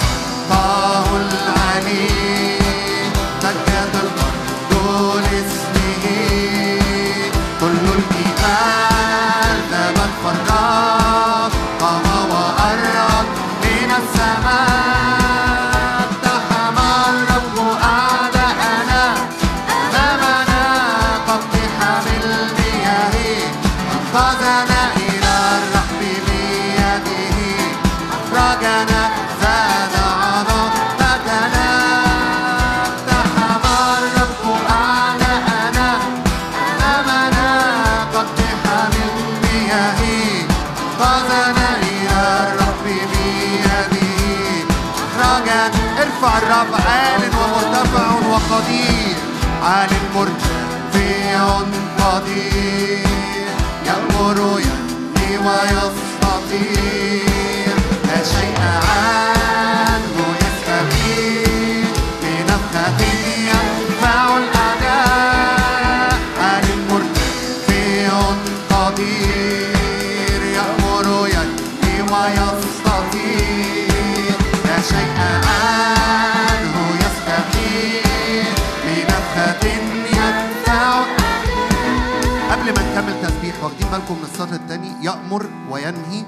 بالكم 83.98 84.16
من 84.16 84.24
السطر 84.24 84.56
الثاني 84.56 84.92
يأمر 85.02 85.46
وينهي 85.70 86.24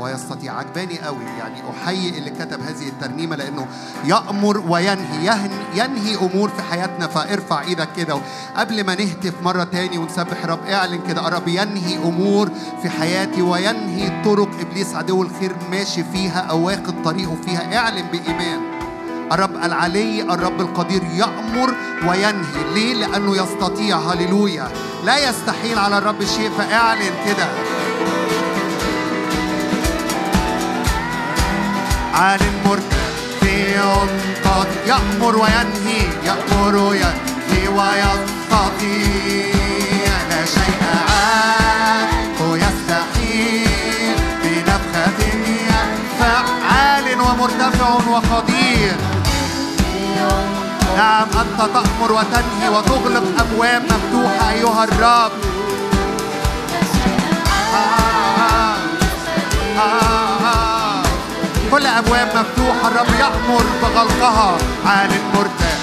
ويستطيع. 0.00 0.58
عجباني 0.58 0.98
قوي. 0.98 1.24
يعني 1.38 1.62
أحيي 1.70 2.18
اللي 2.18 2.30
كتب 2.30 2.60
هذه 2.60 2.88
الترنيمة 2.88 3.36
لأنه 3.36 3.66
يأمر 4.04 4.62
وينهي. 4.68 5.24
يهني, 5.24 5.54
ينهي 5.74 6.16
أمور 6.16 6.48
في 6.48 6.62
حياتنا 6.62 7.06
فارفع 7.06 7.62
إيدك 7.62 7.88
كده 7.96 8.18
قبل 8.56 8.86
ما 8.86 8.94
نهتف 8.94 9.32
مرة 9.42 9.64
تاني 9.64 9.98
ونسبح 9.98 10.44
رب 10.44 10.66
اعلن 10.66 11.00
كده 11.08 11.28
رب. 11.28 11.48
ينهي 11.48 11.96
أمور 11.96 12.50
في 12.82 12.90
حياتي 12.90 13.42
وينهي 13.42 14.22
طرق 14.24 14.50
إبليس 14.60 14.94
عدو 14.94 15.22
الخير 15.22 15.56
ماشي 15.70 16.04
فيها 16.04 16.40
أو 16.40 16.66
واخد 16.66 17.02
طريقه 17.04 17.36
فيها. 17.46 17.78
اعلن 17.78 18.04
بإيمان. 18.12 18.60
الرب 19.32 19.56
العلي 19.56 20.22
الرب 20.22 20.60
القدير 20.60 21.02
يأمر 21.02 21.74
وينهي. 22.08 22.74
ليه؟ 22.74 22.94
لأنه 22.94 23.36
يستطيع. 23.36 23.98
هللويا. 23.98 24.68
لا 25.04 25.28
يستحيل 25.28 25.78
على 25.78 25.98
الرب 25.98 26.24
شيء 26.24 26.50
فاعلن 26.58 27.14
كده. 27.26 27.46
عال 32.14 32.40
مرتفع 32.66 34.06
قد 34.44 34.66
يأمر 34.86 35.36
وينهي 35.36 36.06
يأمر 36.26 36.76
وينهي 36.76 37.68
ويستطيع 37.68 38.94
لا 40.30 40.44
شيء 40.44 40.82
عنه 41.08 42.56
يستحيل 42.56 44.16
بنفخة 44.44 45.20
فعال 46.20 47.20
ومرتفع 47.20 47.88
وقدير. 48.10 48.96
نعم 50.96 51.26
أنت 51.40 51.58
تأمر 51.74 52.12
وتنهي 52.12 52.68
وتغلق 52.68 53.22
أبواب 53.38 53.82
مفتوحة 53.82 54.50
أيها 54.50 54.84
الرب. 54.84 55.32
كل 61.70 61.86
أبواب 61.86 62.28
مفتوحة 62.28 62.88
الرب 62.88 63.14
يأمر 63.20 63.64
بغلقها. 63.82 64.56
عال 64.86 65.10
مرتفع 65.34 65.74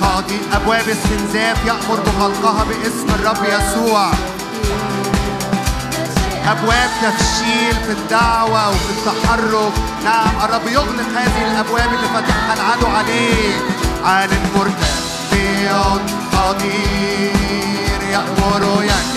قاضي 0.00 0.38
أبواب 0.52 0.88
استنزاف 0.88 1.66
يأمر 1.66 2.00
بغلقها 2.06 2.64
باسم 2.64 3.08
الرب 3.14 3.44
يسوع. 3.44 4.10
أبواب 6.50 6.90
تفشيل 7.02 7.74
في 7.86 7.92
الدعوة 7.92 8.68
وفي 8.68 8.90
التحرك. 8.90 9.72
نعم 10.04 10.34
الرب 10.44 10.66
يغلق 10.66 11.08
هذه 11.16 11.52
الأبواب 11.52 11.88
اللي 11.94 12.08
فتحها 12.14 12.54
العدو 12.54 12.86
عليه 12.86 13.73
عال 14.04 14.30
مرتفع 14.56 15.96
قدير 16.32 18.02
يأمر 18.12 18.82
ينهي 18.82 19.13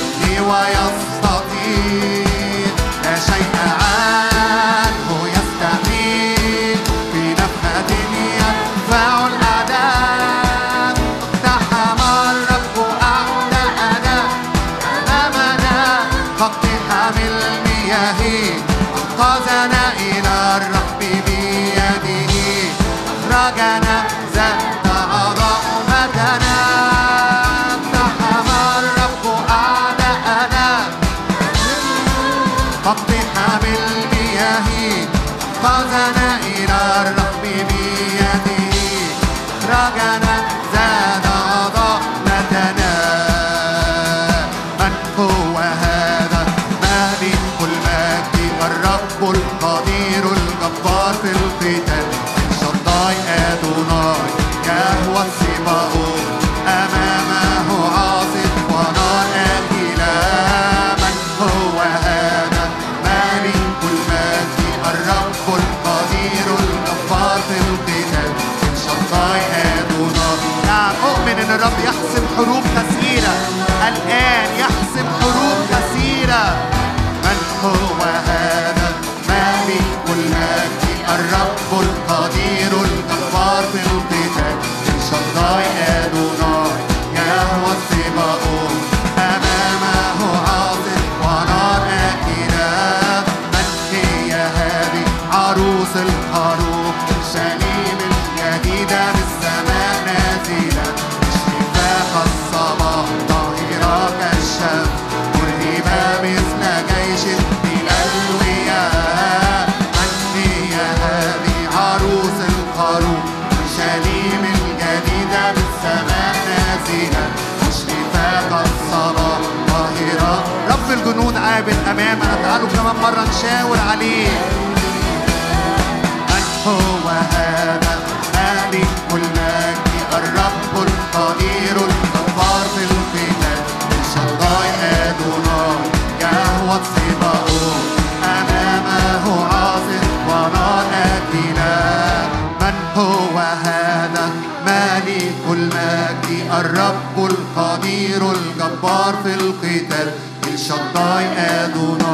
القتال 149.47 150.07
الشداي 150.53 151.25
أدونا 151.37 152.06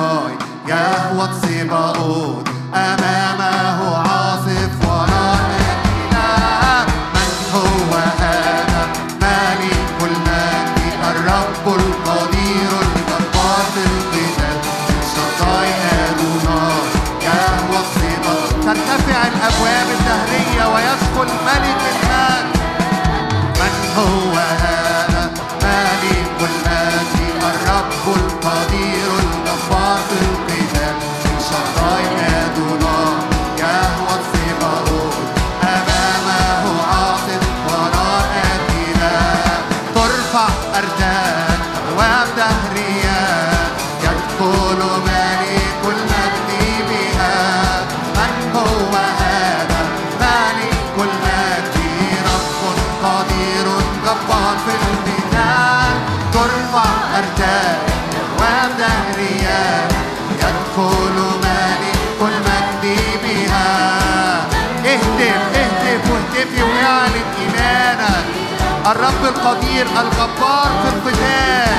الرب 69.24 69.36
القدير 69.36 69.86
الجبار 69.86 70.70
في 70.84 70.90
القتال 70.96 71.74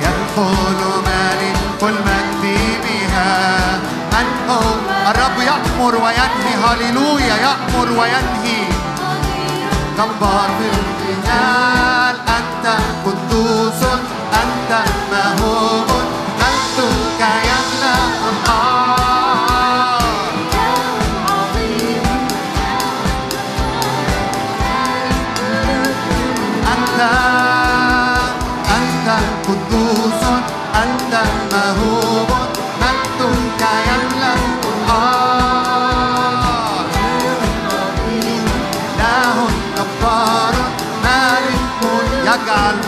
يدخل 0.00 0.80
ملك 1.06 1.82
المجد 1.82 2.58
بها 2.84 3.78
أنهم 4.20 4.78
الرب 5.10 5.38
يأمر 5.40 5.94
وينهي. 5.94 6.54
هللويا. 6.64 7.36
يأمر 7.36 7.88
وينهي. 7.98 8.60
جبار 9.98 10.50
في 10.58 10.66
القتال 10.78 12.16
أنت 12.38 12.64
كنت 13.04 13.19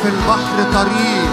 في 0.03 0.09
البحر 0.09 0.73
طريق. 0.73 1.31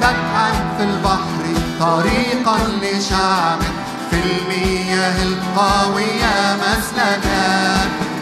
تنحت 0.00 0.54
في 0.78 0.84
البحر 0.84 1.42
طريقا 1.80 2.58
لشعبك 2.82 3.72
في 4.10 4.16
المياه 4.16 5.22
القوية 5.22 6.56
مسلكا 6.56 7.76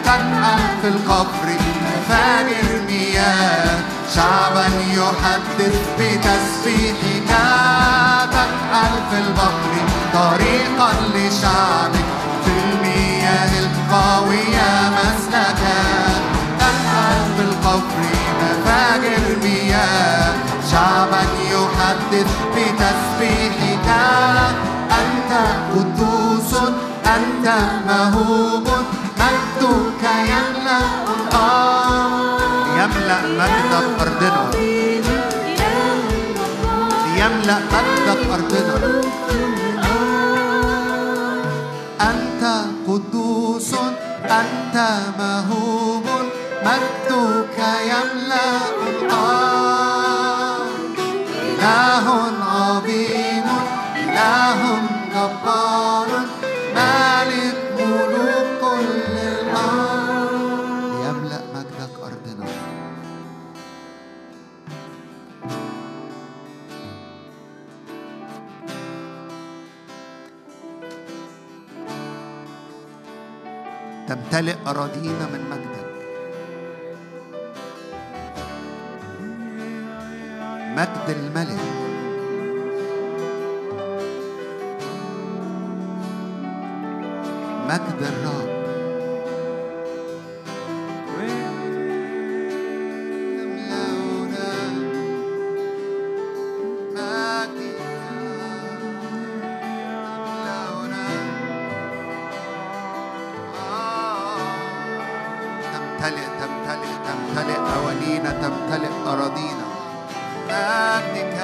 تنحت 0.05 0.59
في 0.81 0.87
القبر 0.87 1.47
مفاني 1.85 2.59
المياه. 2.61 3.79
شعبا 4.15 4.65
يحدث 4.93 5.75
بتسبيحك. 5.99 7.29
تنحت 8.31 8.93
في 9.11 9.17
البحر 9.17 9.73
طريقا 10.13 10.91
لشعبك 11.15 12.05
في 12.45 12.51
المياه 12.63 13.51
القوية 13.59 14.89
مسلكا 14.89 15.83
تنحت 16.59 17.21
في 17.37 17.41
القبر 17.43 18.16
المياه 19.27 20.33
شعبا 20.71 21.23
يحدث 21.51 22.29
بتسبيحك. 22.55 23.87
أنت 24.99 25.31
قدوس 25.73 26.53
أنت 27.05 27.45
مهوب. 27.87 28.67
مجدك 29.19 30.03
يملأ 30.03 30.79
الأرض. 31.17 32.41
يملأ 32.77 33.21
مجدك 33.39 33.87
أرضنا. 34.01 34.43
يملأ 37.17 37.59
مجدك 37.73 38.21
أرضنا. 38.33 38.96
تمتلئ 74.47 74.69
أراضينا 74.69 75.25
من 75.33 75.36
تمتلئ 106.07 106.27
تمتلئ 106.39 106.93
تمتلئ 107.07 107.59
أوانينا 107.75 108.31
تمتلئ 108.31 108.93
أراضينا 109.07 109.67
مجدك 110.49 111.37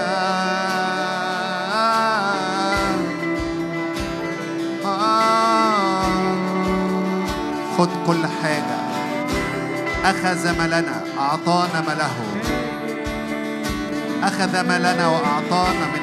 خد 7.77 7.89
كل 8.07 8.23
حاجة. 8.43 8.77
أخذ 10.05 10.57
ما 10.57 10.67
لنا 10.67 10.97
أعطانا 11.19 11.81
ما 11.87 11.93
له 11.93 12.15
أخذ 14.23 14.53
ما 14.67 14.79
لنا 14.79 15.07
وأعطانا 15.07 15.85
من 15.93 16.02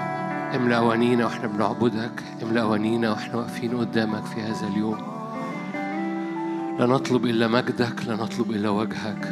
املأ 0.55 0.77
أوانينا 0.77 1.25
وإحنا 1.25 1.47
بنعبدك 1.47 2.23
املأ 2.43 2.61
أوانينا 2.61 3.11
وإحنا 3.11 3.35
واقفين 3.35 3.77
قدامك 3.77 4.25
في 4.25 4.41
هذا 4.41 4.67
اليوم. 4.67 4.97
لا 6.79 6.85
نطلب 6.85 7.25
إلا 7.25 7.47
مجدك 7.47 8.05
لا 8.07 8.15
نطلب 8.15 8.51
إلا 8.51 8.69
وجهك. 8.69 9.31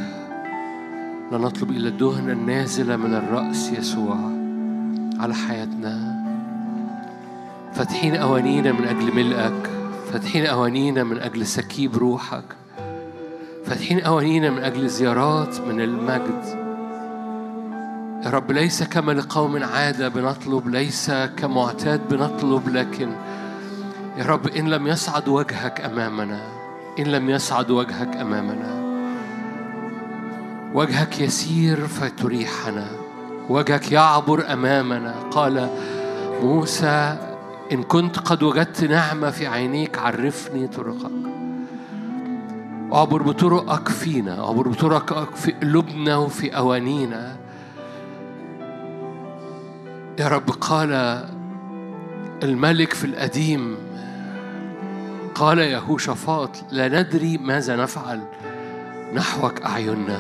لا 1.32 1.38
نطلب 1.38 1.72
إلا 1.72 1.90
الدهنة 1.90 2.32
النازلة 2.34 2.96
من 2.96 3.14
الرأس 3.14 3.72
يسوع 3.72 4.18
على 5.20 5.34
حياتنا. 5.34 6.16
فاتحين 7.74 8.16
أوانينا 8.16 8.72
من 8.72 8.84
أجل 8.84 9.16
ملئك 9.16 9.70
فاتحين 10.12 10.46
أوانينا 10.46 11.04
من 11.04 11.20
أجل 11.20 11.46
سكيب 11.46 11.98
روحك. 11.98 12.56
فاتحين 13.66 14.00
أوانينا 14.02 14.50
من 14.50 14.60
أجل 14.60 14.88
زيارات 14.88 15.62
من 15.62 15.82
المجد. 15.82 16.59
يا 18.26 18.30
رب 18.30 18.52
ليس 18.52 18.84
كما 18.84 19.12
لقوم 19.12 19.64
عادة 19.64 20.10
بنطلب 20.10 20.68
ليس 20.68 21.12
كمعتاد 21.12 22.08
بنطلب 22.10 22.70
لكن 22.70 23.12
يا 24.18 24.26
رب 24.26 24.48
إن 24.48 24.70
لم 24.70 24.88
يصعد 24.88 25.28
وجهك 25.28 25.82
أمامنا 25.82 26.42
إن 27.00 27.04
لم 27.08 27.30
يصعد 27.30 27.72
وجهك 27.72 28.18
أمامنا. 28.18 28.80
وجهك 30.74 31.20
يسير 31.20 31.88
فتريحنا 31.88 32.88
وجهك 33.50 33.92
يعبر 33.92 34.54
أمامنا. 34.54 35.16
قال 35.32 35.70
موسى 36.44 37.18
إن 37.72 37.84
كنت 37.84 38.20
قد 38.20 38.44
وجدت 38.44 38.84
نعمة 38.84 39.30
في 39.30 39.48
عينيك 39.48 39.98
عرفني 39.98 40.68
طرقك. 40.68 41.12
اعبر 42.94 43.24
بطرقك 43.24 43.88
فينا 43.90 44.46
اعبر 44.46 44.68
بطرقك 44.68 45.36
في 45.36 45.52
قلوبنا 45.52 46.18
وفي 46.18 46.58
أوانينا. 46.58 47.49
يا 50.20 50.28
رب 50.28 50.50
قال 50.50 51.24
الملك 52.44 52.94
في 52.94 53.06
القديم 53.06 53.78
قال 55.36 55.60
يهوشافاط 55.60 56.50
لا 56.72 56.88
ندري 56.88 57.38
ماذا 57.38 57.76
نفعل 57.76 58.22
نحوك 59.14 59.62
أعيننا. 59.62 60.20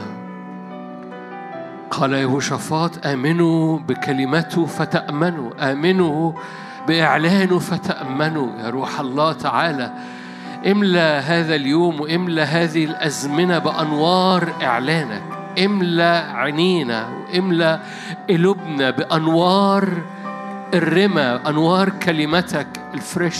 قال 1.91 2.13
يهوشافاط 2.13 3.05
آمنوا 3.05 3.79
بكلمته 3.79 4.65
فتأمنوا 4.65 5.71
آمنوا 5.71 6.33
بإعلانه 6.87 7.59
فتأمنوا. 7.59 8.59
يا 8.59 8.69
روح 8.69 8.99
الله 8.99 9.33
تعالى 9.33 9.91
املى 10.67 11.21
هذا 11.25 11.55
اليوم 11.55 12.01
واملى 12.01 12.41
هذه 12.41 12.85
الأزمنة 12.85 13.59
بأنوار 13.59 14.53
إعلانك. 14.61 15.38
املى 15.65 16.25
عينينا 16.33 17.09
واملى 17.09 17.79
قلوبنا 18.29 18.89
بأنوار 18.89 19.89
الرمى 20.73 21.39
أنوار 21.47 21.89
كلمتك 21.89 22.67
الفريش. 22.93 23.39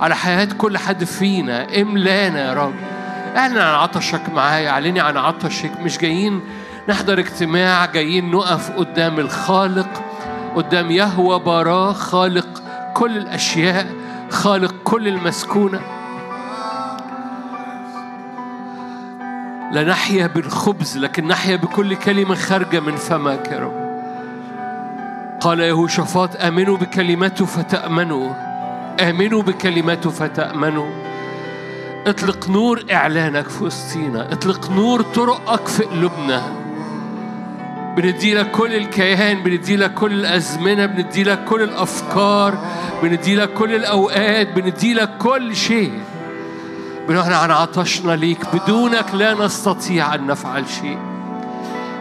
على 0.00 0.16
حياة 0.16 0.48
كل 0.58 0.78
حد 0.78 1.04
فينا 1.04 1.80
املانا 1.80 2.48
يا 2.48 2.52
رب. 2.54 2.74
اعلن 3.36 3.58
عن 3.58 3.74
عطشك 3.74 4.28
معايا 4.34 4.70
اعلني 4.70 5.00
عن 5.00 5.16
عطشك 5.16 5.80
مش 5.80 5.98
جايين 5.98 6.40
نحضر 6.88 7.18
اجتماع 7.18 7.86
جايين 7.86 8.30
نقف 8.30 8.70
قدام 8.70 9.18
الخالق 9.18 10.02
قدام 10.56 10.90
يهوى 10.90 11.38
براه 11.38 11.92
خالق 11.92 12.62
كل 12.94 13.16
الأشياء 13.16 13.86
خالق 14.30 14.74
كل 14.84 15.08
المسكونة. 15.08 15.80
لا 19.74 19.84
نحيا 19.84 20.26
بالخبز 20.26 20.98
لكن 20.98 21.26
نحيا 21.26 21.56
بكل 21.56 21.96
كلمة 21.96 22.34
خارجة 22.34 22.80
من 22.80 22.96
فمك 22.96 23.48
يا 23.52 23.58
رب. 23.58 23.72
قال 25.40 25.60
يهوشافاط 25.60 26.36
آمنوا 26.36 26.76
بكلمته 26.76 27.44
فتأمنوا. 27.44 28.32
آمنوا 29.00 29.42
بكلمته 29.42 30.10
فتأمنوا. 30.10 30.90
اطلق 32.06 32.48
نور 32.48 32.84
إعلانك 32.92 33.48
في 33.48 33.64
وسطينا 33.64 34.32
اطلق 34.32 34.70
نور 34.70 35.02
طرقك 35.02 35.66
في 35.66 35.82
قلوبنا. 35.82 36.42
بندي 37.96 38.34
لك 38.34 38.50
كل 38.50 38.74
الكيان 38.74 39.42
بندي 39.42 39.76
لك 39.76 39.94
كل 39.94 40.12
الأزمنة 40.12 40.86
بندي 40.86 41.24
لك 41.24 41.44
كل 41.44 41.62
الأفكار 41.62 42.58
بندي 43.02 43.36
لك 43.36 43.52
كل 43.52 43.74
الأوقات 43.74 44.52
بندي 44.52 44.94
لك 44.94 45.10
كل 45.18 45.56
شيء. 45.56 45.92
بنعلن 47.08 47.32
عن 47.32 47.50
عطشنا 47.50 48.12
ليك. 48.12 48.54
بدونك 48.54 49.14
لا 49.14 49.34
نستطيع 49.34 50.14
أن 50.14 50.26
نفعل 50.26 50.68
شيء. 50.68 50.98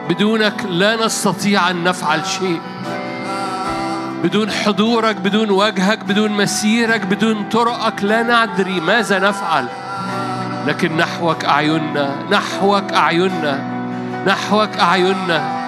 بدونك 0.09 0.65
لا 0.69 1.05
نستطيع 1.05 1.69
أن 1.69 1.83
نفعل 1.83 2.25
شيء. 2.25 2.61
بدون 4.23 4.51
حضورك 4.51 5.15
بدون 5.15 5.49
وجهك 5.49 6.03
بدون 6.03 6.31
مسيرك 6.31 7.05
بدون 7.05 7.49
طرقك 7.49 8.03
لا 8.03 8.45
ندري 8.45 8.79
ماذا 8.79 9.19
نفعل. 9.19 9.67
لكن 10.67 10.97
نحوك 10.97 11.45
أعيننا 11.45 12.15
نحوك 12.31 12.93
أعيننا 12.93 13.59
نحوك 14.27 14.77
أعيننا. 14.79 15.63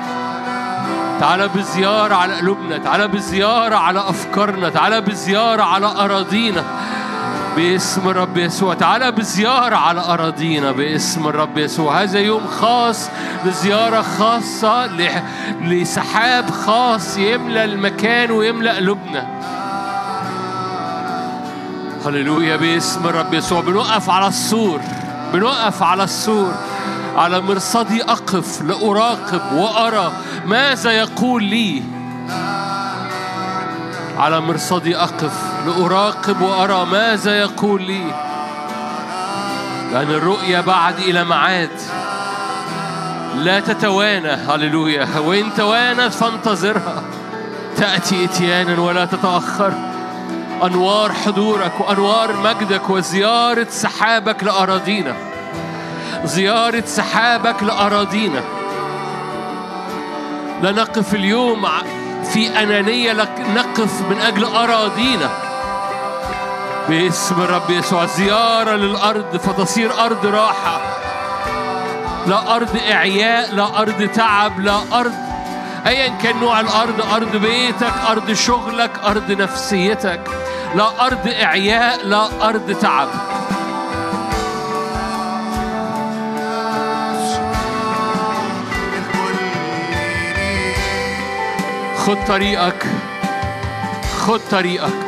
تعال 1.19 1.49
بزيارة 1.49 2.15
على 2.15 2.33
قلوبنا 2.33 2.77
تعال 2.77 3.07
بزيارة 3.07 3.75
على 3.75 3.99
أفكارنا 3.99 4.69
تعال 4.69 5.01
بزيارة 5.01 5.63
على 5.63 5.85
أراضينا. 5.85 6.63
باسم 7.55 8.09
الرب 8.09 8.37
يسوع. 8.37 8.73
تعالى 8.73 9.11
بزيارة 9.11 9.75
على 9.75 9.99
أراضينا 9.99 10.71
باسم 10.71 11.27
الرب 11.27 11.57
يسوع. 11.57 12.01
هذا 12.01 12.19
يوم 12.19 12.47
خاص 12.47 13.09
لزيارة 13.45 14.01
خاصة 14.01 14.85
لسحاب 15.61 16.49
خاص 16.49 17.17
يملى 17.17 17.65
المكان 17.65 18.31
ويملى 18.31 18.69
قلوبنا 18.69 19.27
هللويا. 22.05 22.55
باسم 22.55 23.07
الرب 23.07 23.33
يسوع. 23.33 23.61
بنقف 23.61 24.09
على 24.09 24.27
السور. 24.27 24.79
بنقف 25.33 25.83
على 25.83 26.03
السور. 26.03 26.53
على 27.15 27.41
مرصدي 27.41 28.03
أقف 28.03 28.61
لأراقب 28.61 29.41
وأرى 29.53 30.11
ماذا 30.45 30.91
يقول 30.91 31.43
لي. 31.43 31.83
على 34.17 34.41
مرصدي 34.41 34.97
أقف. 34.97 35.54
لأراقب 35.65 36.41
وأرى 36.41 36.85
ماذا 36.85 37.39
يقول 37.39 37.81
لي. 37.81 38.05
لأن 39.91 40.11
الرؤيا 40.11 40.61
بعد 40.61 40.99
إلى 40.99 41.23
معاد. 41.23 41.81
لا 43.35 43.59
تتوانى 43.59 44.31
هللويا. 44.31 45.07
وإن 45.19 45.53
توانت 45.57 46.13
فانتظرها. 46.13 47.03
تأتي 47.77 48.25
إتيانا 48.25 48.81
ولا 48.81 49.05
تتأخر. 49.05 49.73
أنوار 50.63 51.13
حضورك 51.13 51.71
وأنوار 51.79 52.33
مجدك 52.33 52.89
وزيارة 52.89 53.67
سحابك 53.69 54.43
لأراضينا. 54.43 55.15
زيارة 56.23 56.83
سحابك 56.85 57.63
لأراضينا. 57.63 58.41
لا 60.61 60.71
نقف 60.71 61.15
اليوم 61.15 61.67
في 62.33 62.63
أنانية 62.63 63.13
نقف 63.55 64.01
من 64.09 64.17
أجل 64.27 64.43
أراضينا. 64.43 65.44
باسم 66.89 67.41
الرب 67.41 67.69
يسوع. 67.69 68.05
زيارة 68.05 68.71
للأرض 68.71 69.37
فتصير 69.37 70.05
أرض 70.05 70.25
راحة. 70.25 70.81
لا 72.27 72.55
أرض 72.55 72.77
إعياء 72.91 73.55
لا 73.55 73.81
أرض 73.81 74.09
تعب 74.15 74.59
لا 74.59 74.77
أرض 74.93 75.13
أيا 75.87 76.07
كان 76.07 76.39
نوع 76.39 76.59
الأرض. 76.59 77.13
أرض 77.13 77.35
بيتك 77.35 77.93
أرض 78.09 78.31
شغلك 78.33 78.91
أرض 79.05 79.31
نفسيتك. 79.31 80.21
لا 80.75 81.05
أرض 81.05 81.27
إعياء 81.41 82.05
لا 82.05 82.27
أرض 82.41 82.77
تعب. 82.81 83.07
خد 92.05 92.17
طريقك. 92.27 92.85
خد 94.25 94.39
طريقك. 94.51 95.04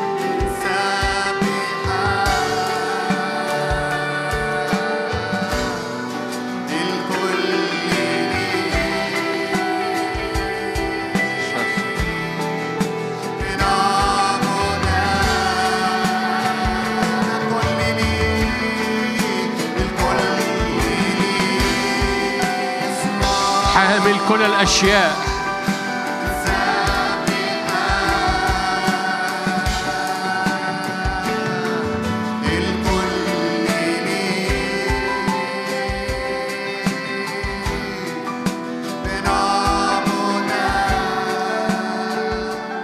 كل 24.27 24.41
الأشياء. 24.41 25.17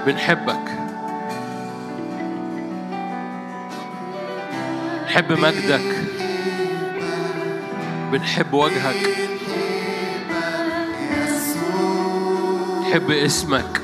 بنحبك. 0.06 0.56
نحب 5.06 5.32
مجدك. 5.32 5.82
بنحب 8.12 8.54
وجهك. 8.54 9.33
نحب 12.94 13.12
اسمك. 13.12 13.82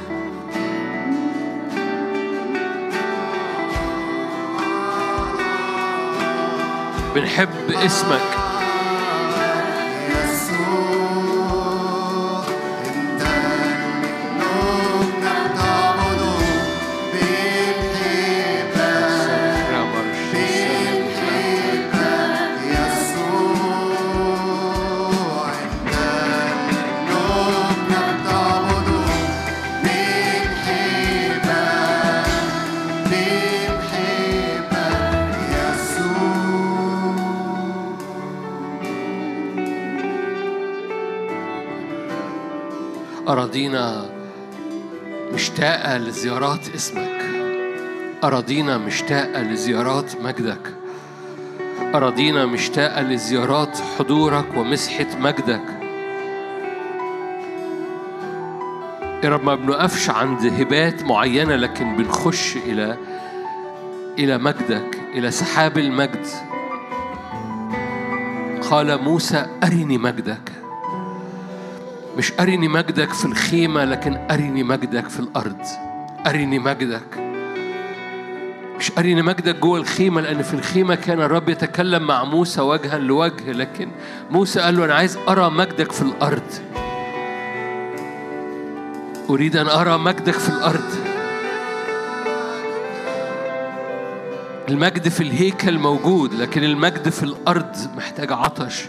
بنحب 7.15 7.71
اسمك. 7.71 8.48
أراضينا 43.29 44.09
مشتاقة 45.33 45.97
لزيارات 45.97 46.69
اسمك. 46.75 47.21
أراضينا 48.23 48.77
مشتاقة 48.77 49.41
لزيارات 49.41 50.21
مجدك. 50.21 50.73
أراضينا 51.95 52.45
مشتاقة 52.45 53.01
لزيارات 53.01 53.77
حضورك 53.99 54.45
ومسحة 54.57 55.05
مجدك. 55.19 55.61
يا 59.23 59.29
رب 59.29 59.43
ما 59.43 59.55
بنقفش 59.55 60.09
عند 60.09 60.45
هبات 60.45 61.03
معينة 61.03 61.55
لكن 61.55 61.95
بنخش 61.95 62.57
إلى 62.57 62.97
إلى 64.19 64.37
مجدك 64.37 64.99
إلى 65.13 65.31
سحاب 65.31 65.77
المجد. 65.77 66.25
قال 68.69 69.03
موسى 69.03 69.45
أرني 69.63 69.97
مجدك. 69.97 70.48
مش 72.17 72.33
أرني 72.39 72.67
مجدك 72.67 73.13
في 73.13 73.25
الخيمة 73.25 73.85
لكن 73.85 74.17
أرني 74.31 74.63
مجدك 74.63 75.09
في 75.09 75.19
الأرض. 75.19 75.61
أرني 76.27 76.59
مجدك. 76.59 77.19
مش 78.79 78.91
أرني 78.97 79.21
مجدك 79.21 79.55
جوه 79.55 79.79
الخيمة 79.79 80.21
لأن 80.21 80.41
في 80.41 80.53
الخيمة 80.53 80.95
كان 80.95 81.21
الرب 81.21 81.49
يتكلم 81.49 82.03
مع 82.03 82.23
موسى 82.23 82.61
وجها 82.61 82.97
لوجه 82.97 83.51
لكن 83.51 83.89
موسى 84.31 84.59
قال 84.59 84.77
له 84.77 84.85
أنا 84.85 84.93
عايز 84.95 85.17
أرى 85.29 85.49
مجدك 85.49 85.91
في 85.91 86.01
الأرض. 86.01 86.53
أريد 89.29 89.57
أن 89.57 89.67
أرى 89.67 89.97
مجدك 89.97 90.33
في 90.33 90.49
الأرض. 90.49 91.09
المجد 94.69 95.07
في 95.07 95.23
الهيكل 95.23 95.77
موجود 95.77 96.33
لكن 96.33 96.63
المجد 96.63 97.09
في 97.09 97.23
الأرض 97.23 97.75
محتاج 97.97 98.31
عطش. 98.31 98.85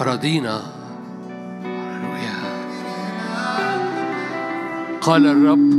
أراضينا؟ 0.00 0.62
قال 5.00 5.26
الرب 5.26 5.70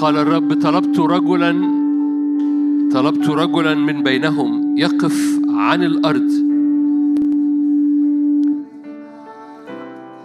قال 0.00 0.16
الرب 0.18 0.62
طلبت 0.62 0.98
رجلا 0.98 1.52
طلبت 2.92 3.28
رجلا 3.28 3.74
من 3.74 4.02
بينهم 4.02 4.78
يقف 4.78 5.40
عن 5.48 5.82
الأرض. 5.82 6.30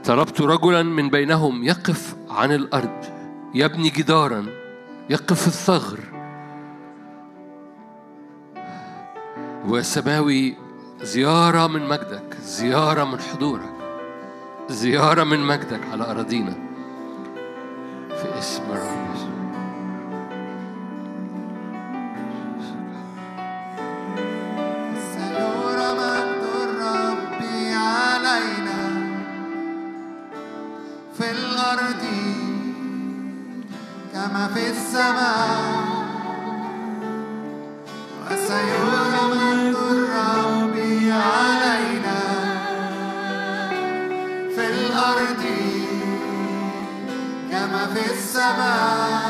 طلبت 0.05 0.41
رجلا 0.41 0.83
من 0.83 1.09
بينهم 1.09 1.63
يقف 1.63 2.15
عن 2.29 2.51
الأرض. 2.51 3.05
يبني 3.53 3.89
جدارا 3.89 4.45
يقف 5.09 5.47
الثغر. 5.47 5.99
وسماوي 9.69 10.64
زيارة 11.05 11.67
من 11.67 11.87
مجدك 11.87 12.37
زيارة 12.43 13.03
من 13.03 13.19
حضورك 13.19 13.73
زيارة 14.69 15.23
من 15.23 15.39
مجدك 15.39 15.81
على 15.91 16.11
أراضينا. 16.11 16.53
في 18.09 18.39
اسم 18.39 18.63
الرب 18.63 19.15
يسوع. 19.15 19.35
في 31.17 31.31
الأرض 31.31 32.03
كما 34.13 34.47
في 34.53 34.69
السماء. 34.69 35.84
في 47.95 48.11
السماء 48.11 49.24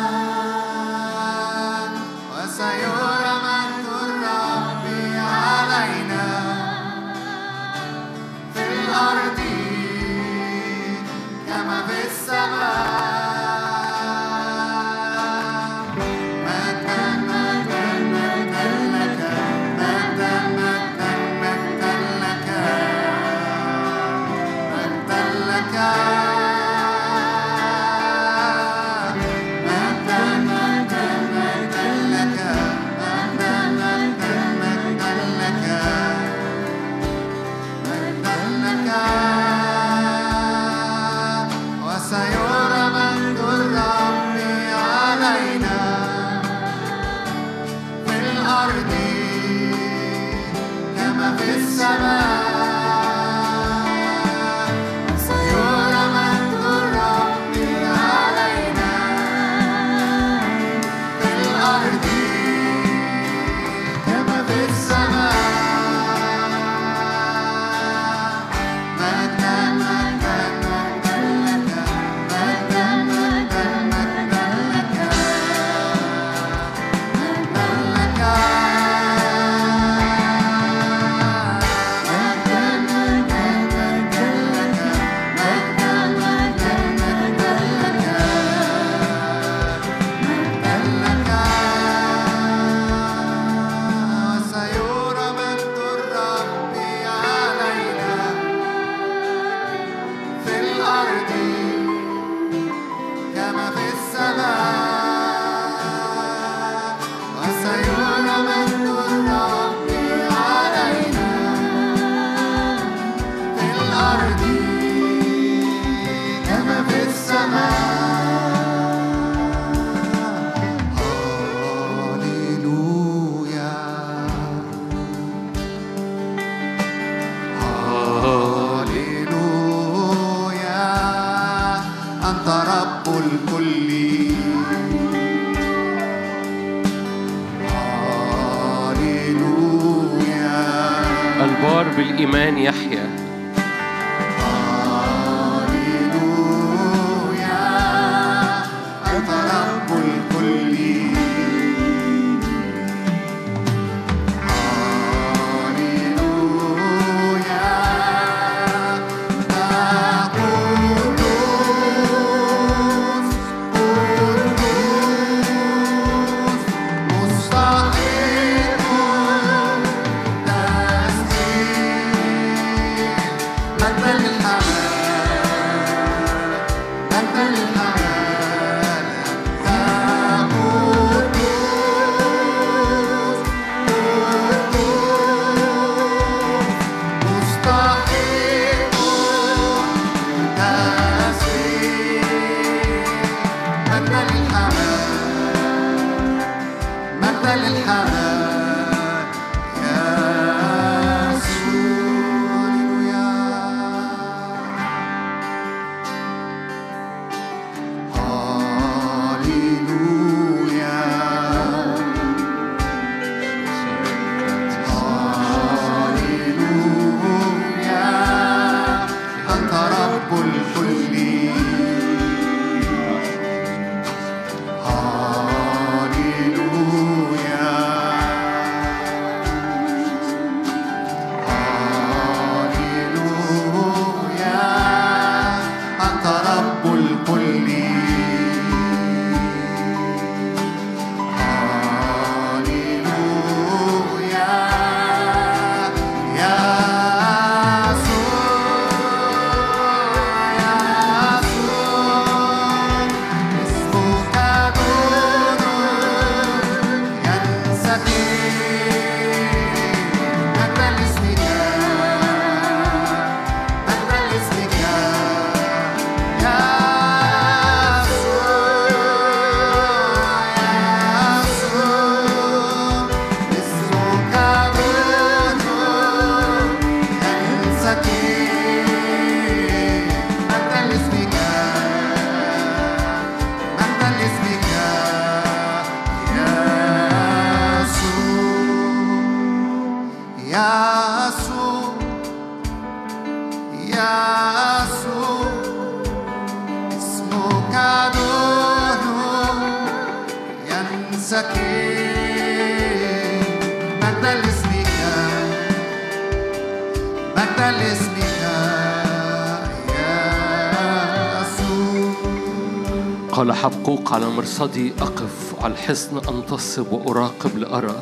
حبقوق 314.06 314.14
على 314.14 314.30
مرصدي 314.30 314.94
أقف 315.02 315.64
على 315.64 315.74
الحصن 315.74 316.18
أنتصب 316.18 316.92
وأراقب 316.92 317.58
لأرى 317.58 317.96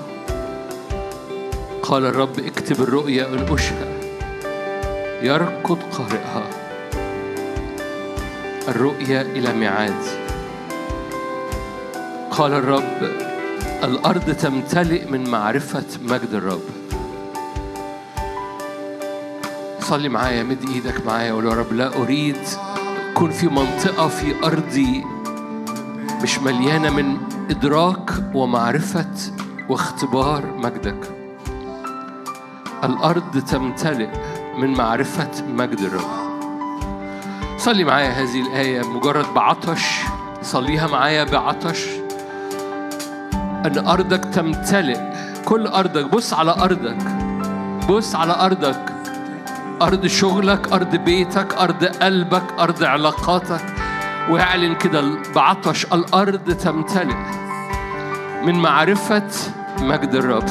قال 1.84 2.06
الرب 2.06 2.40
اكتب 2.40 2.82
الرؤيا 2.82 3.28
إن 3.28 3.54
أشهى 3.54 3.88
يركض 5.22 5.80
قارئها. 5.98 6.44
الرؤيا 8.68 9.22
إلى 9.22 9.54
ميعاد. 9.54 10.04
قال 12.32 12.54
الرب 12.54 13.02
الأرض 13.84 14.36
تمتلئ 14.36 15.06
من 15.12 15.30
معرفة 15.30 15.86
مجد 16.04 16.34
الرب. 16.34 16.68
صلي 19.80 20.10
معايا 20.10 20.44
مد 20.44 20.70
إيدك 20.70 21.06
معايا 21.06 21.32
وقول 21.32 21.46
يا 21.46 21.54
رب 21.54 21.74
لا 21.74 21.96
أريد 21.96 22.38
يكون 23.12 23.32
في 23.32 23.48
منطقة 23.48 24.08
في 24.08 24.36
أرضي 24.44 25.04
مش 26.24 26.40
مليانة 26.40 26.90
من 26.90 27.18
إدراك 27.50 28.12
ومعرفة 28.34 29.16
واختبار 29.70 30.46
مجدك. 30.58 31.10
الأرض 32.84 33.44
تمتلئ 33.48 34.10
من 34.58 34.74
معرفة 34.74 35.32
مجد 35.48 35.80
الرب. 35.80 36.34
صلي 37.58 37.84
معايا 37.84 38.10
هذه 38.10 38.42
الآية 38.42 38.82
مجرد 38.82 39.26
بعطش. 39.36 39.86
صليها 40.42 40.88
معايا 40.88 41.24
بعطش. 41.24 41.88
أن 43.66 43.88
أرضك 43.88 44.26
تمتلئ. 44.26 45.00
كل 45.46 45.68
أرضك. 45.68 46.06
بص 46.06 46.34
على 46.34 46.52
أرضك. 46.52 46.98
بص 47.90 48.16
على 48.16 48.34
أرضك. 48.34 48.94
أرض 49.82 50.06
شغلك 50.06 50.74
أرض 50.74 50.96
بيتك 50.96 51.54
أرض 51.54 51.86
قلبك 51.86 52.44
أرض 52.60 52.84
علاقاتك. 52.84 53.73
واعلن 54.30 54.76
كده 54.76 55.04
بعطش 55.36 55.86
الأرض 55.86 56.52
تمتلئ 56.52 57.16
من 58.46 58.56
معرفة 58.56 59.30
مجد 59.80 60.16
الرب. 60.16 60.50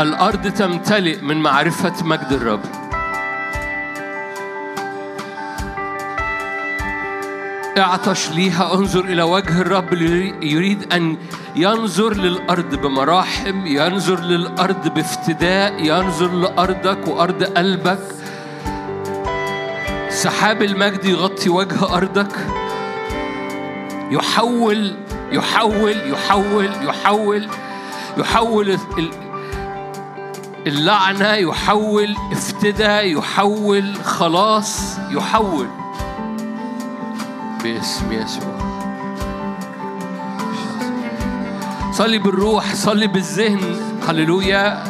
الأرض 0.00 0.52
تمتلئ 0.52 1.20
من 1.22 1.36
معرفة 1.36 2.04
مجد 2.04 2.32
الرب. 2.32 2.60
اعطش 7.78 8.30
ليها 8.30 8.74
انظر 8.74 9.04
إلى 9.04 9.22
وجه 9.22 9.60
الرب 9.60 9.92
يريد 10.42 10.92
أن 10.92 11.16
ينظر 11.56 12.14
للأرض 12.14 12.74
بمراحم 12.74 13.66
ينظر 13.66 14.20
للأرض 14.20 14.94
بافتداء 14.94 15.84
ينظر 15.84 16.30
لأرضك 16.32 17.08
وأرض 17.08 17.44
قلبك. 17.44 18.23
سحاب 20.14 20.62
المجد 20.62 21.04
يغطي 21.04 21.48
وجه 21.50 21.96
أرضك. 21.96 22.46
يحول 24.10 24.94
يحول 25.32 26.12
يحول 26.12 26.70
يحول 26.82 27.48
يحول 28.18 28.70
ال- 28.70 29.10
اللعنة 30.66 31.32
يحول 31.32 32.16
افتداء 32.32 33.06
يحول 33.18 33.94
خلاص 34.04 34.98
يحول. 35.10 35.66
باسم 37.64 38.12
يسوع. 38.12 38.54
صلي 41.92 42.18
بالروح 42.18 42.74
صلي 42.74 43.06
بالذهن. 43.06 43.76
هللويا. 44.08 44.84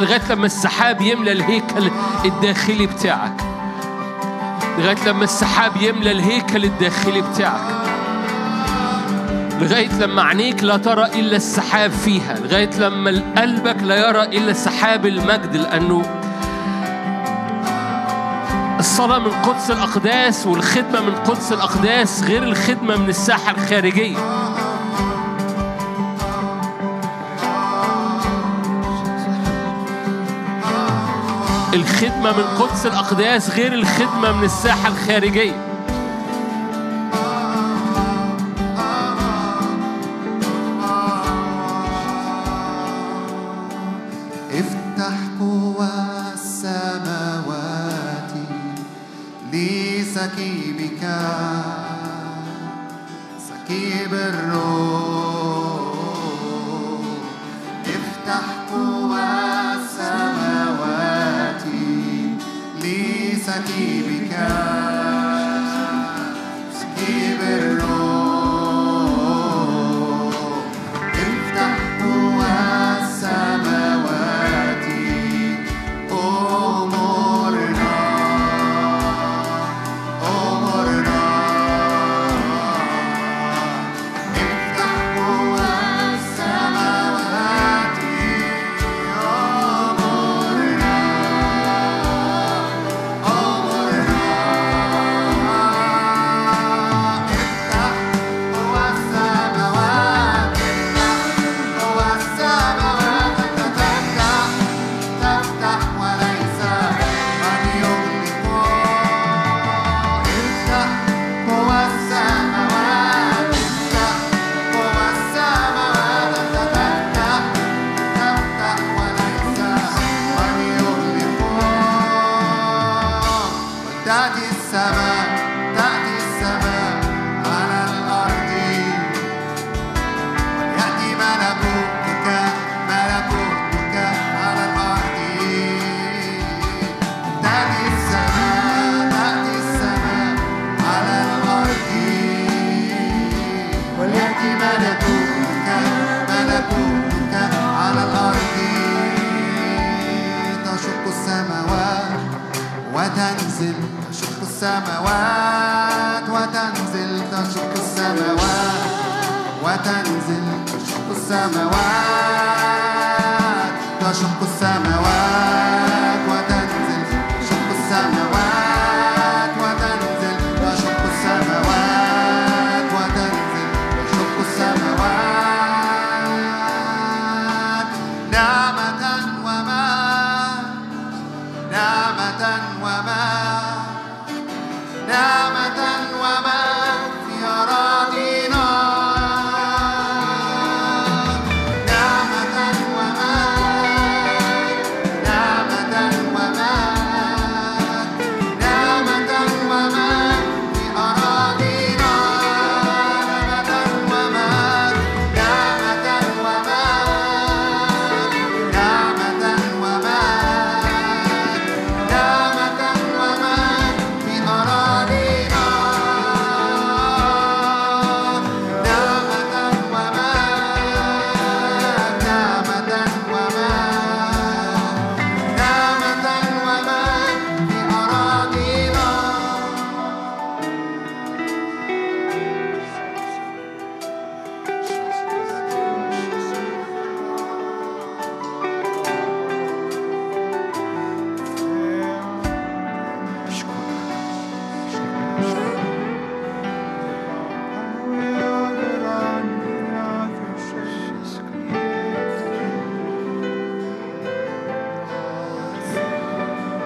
لغاية 0.00 0.22
لما 0.30 0.46
السحاب 0.46 1.00
يملى 1.00 1.32
الهيكل 1.32 1.90
الداخلي 2.24 2.86
بتاعك. 2.86 3.49
لغاية 4.78 5.08
لما 5.08 5.24
السحاب 5.24 5.76
يملى 5.76 6.10
الهيكل 6.10 6.64
الداخلي 6.64 7.20
بتاعك. 7.20 7.60
لغاية 9.60 9.98
لما 10.00 10.22
عينيك 10.22 10.64
لا 10.64 10.76
ترى 10.76 11.04
إلا 11.04 11.36
السحاب 11.36 11.90
فيها. 11.90 12.34
لغاية 12.38 12.70
لما 12.78 13.22
قلبك 13.38 13.82
لا 13.82 14.08
يرى 14.08 14.22
إلا 14.22 14.52
سحاب 14.52 15.06
المجد 15.06 15.56
لأنه 15.56 16.02
الصلاة 18.78 19.18
من 19.18 19.30
قدس 19.30 19.70
الأقداس 19.70 20.46
والخدمة 20.46 21.00
من 21.00 21.14
قدس 21.14 21.52
الأقداس 21.52 22.22
غير 22.22 22.42
الخدمة 22.42 22.96
من 22.96 23.08
الساحة 23.08 23.50
الخارجية. 23.50 24.16
الخدمة 31.74 32.32
من 32.36 32.42
قدس 32.42 32.86
الأقداس 32.86 33.50
غير 33.50 33.72
الخدمة 33.72 34.32
من 34.32 34.44
الساحة 34.44 34.88
الخارجية. 34.88 35.69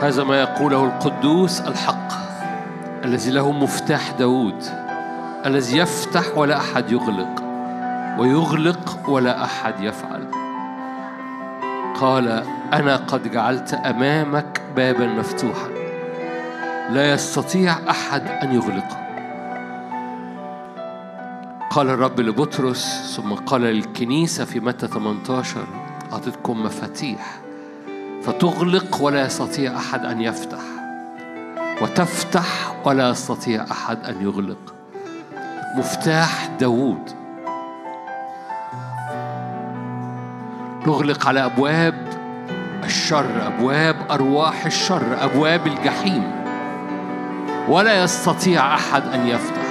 هذا 0.05 0.24
ما 0.24 0.40
يقوله 0.40 0.85
القدوس 0.85 1.60
الحق 1.60 2.09
الذي 3.05 3.31
له 3.31 3.52
مفتاح 3.52 4.10
داود 4.10 4.62
الذي 5.47 5.78
يفتح 5.78 6.39
ولا 6.39 6.56
أحد 6.56 6.93
يغلق 6.93 7.43
ويغلق 8.18 9.09
ولا 9.09 9.44
أحد 9.44 9.81
يفعل. 9.81 10.26
قال 11.94 12.44
أنا 12.72 12.97
قد 12.97 13.31
جعلت 13.31 13.74
أمامك 13.74 14.62
بابا 14.76 15.06
مفتوحا 15.06 15.68
لا 16.90 17.12
يستطيع 17.12 17.76
أحد 17.90 18.28
أن 18.28 18.55
يغلقه. 18.55 18.97
قال 21.70 21.90
الرب 21.90 22.20
لبطرس 22.20 23.14
ثم 23.16 23.32
قال 23.32 23.60
للكنيسة 23.60 24.44
في 24.44 24.60
متى 24.60 24.86
18 24.86 25.66
أعطيتكم 26.12 26.62
مفاتيح. 26.62 27.43
فتغلق 28.26 29.02
ولا 29.02 29.26
يستطيع 29.26 29.76
أحد 29.76 30.05
أن 30.05 30.20
يفتح 30.20 30.59
وتفتح 31.82 32.76
ولا 32.84 33.09
يستطيع 33.10 33.64
أحد 33.70 34.05
أن 34.05 34.22
يغلق. 34.22 34.74
مفتاح 35.76 36.46
داوود. 36.60 37.10
نغلق 40.86 41.28
على 41.28 41.44
أبواب 41.44 42.09
الشر 42.84 43.46
أبواب 43.46 43.96
أرواح 44.10 44.66
الشر 44.66 45.16
أبواب 45.20 45.66
الجحيم. 45.66 46.44
ولا 47.68 48.02
يستطيع 48.02 48.74
أحد 48.74 49.02
أن 49.14 49.28
يفتح. 49.28 49.64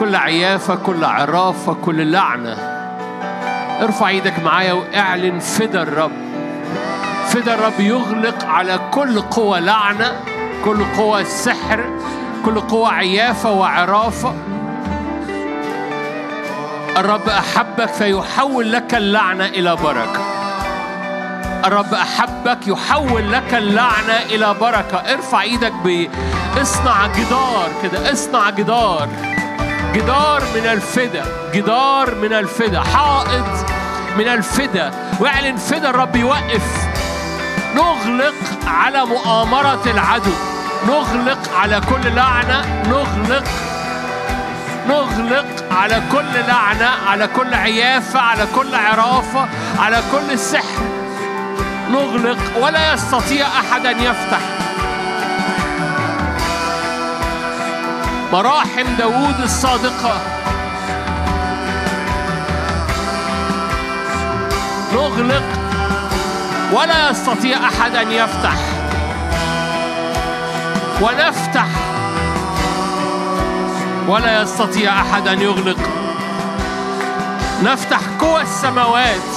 كل 0.00 0.16
عيافة 0.16 0.74
كل 0.74 1.04
عرافة 1.04 1.74
كل 1.74 2.12
لعنة. 2.12 2.56
ارفع 3.82 4.08
إيدك 4.08 4.38
معايا 4.44 4.72
واعلن 4.72 5.38
فدا 5.38 5.82
الرب. 5.82 6.25
فدا 7.36 7.54
الرب 7.54 7.80
يغلق 7.80 8.44
على 8.44 8.80
كل 8.90 9.20
قوة 9.20 9.58
لعنة 9.58 10.20
كل 10.64 10.84
قوة 10.96 11.24
سحر 11.24 11.84
كل 12.44 12.60
قوة 12.60 12.92
عيافة 12.92 13.50
وعرافة. 13.50 14.34
الرب 16.96 17.28
أحبك 17.28 17.88
فيحول 17.88 18.72
لك 18.72 18.94
اللعنة 18.94 19.44
إلى 19.44 19.76
بركة. 19.76 20.20
الرب 21.64 21.94
أحبك 21.94 22.68
يحول 22.68 23.32
لك 23.32 23.54
اللعنة 23.54 24.16
إلى 24.30 24.54
بركة. 24.60 24.96
ارفع 25.12 25.42
إيدك 25.42 25.72
باصنع 26.54 27.06
جدار 27.06 27.68
كده 27.82 28.12
اصنع 28.12 28.50
جدار. 28.50 29.08
جدار 29.94 30.42
من 30.54 30.66
الفدا 30.66 31.24
جدار 31.54 32.14
من 32.14 32.32
الفدا 32.32 32.80
حائط 32.80 33.66
من 34.18 34.28
الفدا. 34.28 34.90
واعلن 35.20 35.56
فدا 35.56 35.90
الرب 35.90 36.16
يوقف. 36.16 36.85
نغلق 37.76 38.34
على 38.66 39.04
مؤامرة 39.06 39.82
العدو. 39.86 40.30
نغلق 40.88 41.38
على 41.56 41.80
كل 41.80 42.14
لعنة. 42.14 42.82
نغلق. 42.88 43.44
نغلق 44.88 45.46
على 45.72 46.02
كل 46.12 46.34
لعنة 46.48 46.90
على 47.06 47.26
كل 47.26 47.54
عيافة 47.54 48.20
على 48.20 48.46
كل 48.54 48.74
عرافة 48.74 49.48
على 49.78 50.02
كل 50.12 50.38
سحر. 50.38 50.82
نغلق. 51.90 52.38
ولا 52.60 52.92
يستطيع 52.92 53.46
أحد 53.46 53.86
أن 53.86 54.00
يفتح. 54.00 54.40
مراحم 58.32 58.96
داوود 58.98 59.40
الصادقة. 59.42 60.20
نغلق 64.94 65.55
ولا 66.72 67.10
يستطيع 67.10 67.58
أحد 67.68 67.96
أن 67.96 68.12
يفتح. 68.12 68.54
ونفتح 71.02 71.66
ولا 74.08 74.42
يستطيع 74.42 75.00
أحد 75.00 75.28
أن 75.28 75.40
يغلق. 75.40 75.78
نفتح 77.62 78.00
قوى 78.20 78.42
السماوات. 78.42 79.28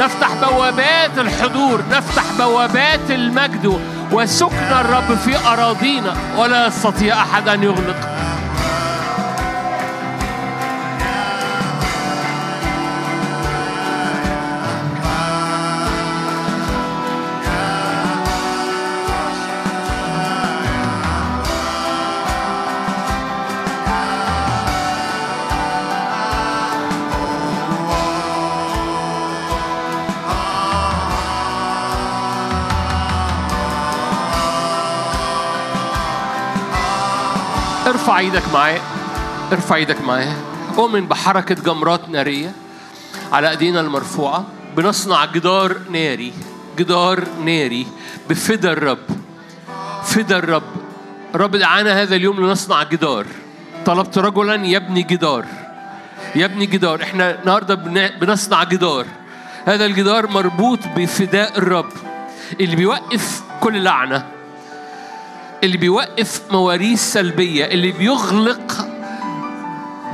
نفتح 0.00 0.28
بوابات 0.42 1.18
الحضور. 1.18 1.82
نفتح 1.90 2.24
بوابات 2.38 3.10
المجد. 3.10 3.80
وسكن 4.12 4.72
الرب 4.72 5.18
في 5.24 5.48
أراضينا. 5.48 6.16
ولا 6.36 6.66
يستطيع 6.66 7.22
أحد 7.22 7.48
أن 7.48 7.62
يغلق. 7.62 8.17
ارفع 38.08 38.18
إيدك 38.18 38.42
معايا 38.54 38.80
ارفع 39.52 39.76
إيدك 39.76 40.00
معايا. 40.00 40.36
اؤمن 40.78 41.06
بحركة 41.06 41.54
جمرات 41.54 42.08
نارية 42.08 42.52
على 43.32 43.50
ايدينا 43.50 43.80
المرفوعة. 43.80 44.44
بنصنع 44.76 45.24
جدار 45.24 45.76
ناري 45.90 46.32
جدار 46.78 47.24
ناري 47.44 47.86
بفدا 48.28 48.72
الرب 48.72 48.98
فدا 50.04 50.38
الرب. 50.38 50.62
الرب 51.34 51.56
دعانا 51.56 52.02
هذا 52.02 52.16
اليوم 52.16 52.40
لنصنع 52.40 52.82
جدار. 52.82 53.26
طلبت 53.86 54.18
رجلا 54.18 54.66
يبني 54.66 55.02
جدار 55.02 55.44
يبني 56.34 56.66
جدار. 56.66 57.02
إحنا 57.02 57.40
النهارده 57.40 57.74
بن- 57.74 58.10
بنصنع 58.20 58.64
جدار. 58.64 59.06
هذا 59.66 59.86
الجدار 59.86 60.26
مربوط 60.26 60.78
بفداء 60.96 61.58
الرب 61.58 61.92
اللي 62.60 62.76
بيوقف 62.76 63.42
كل 63.60 63.82
لعنة. 63.84 64.26
اللي 65.64 65.76
بيوقف 65.76 66.42
مواريث 66.50 67.12
سلبية 67.12 67.64
اللي 67.64 67.92
بيغلق 67.92 68.88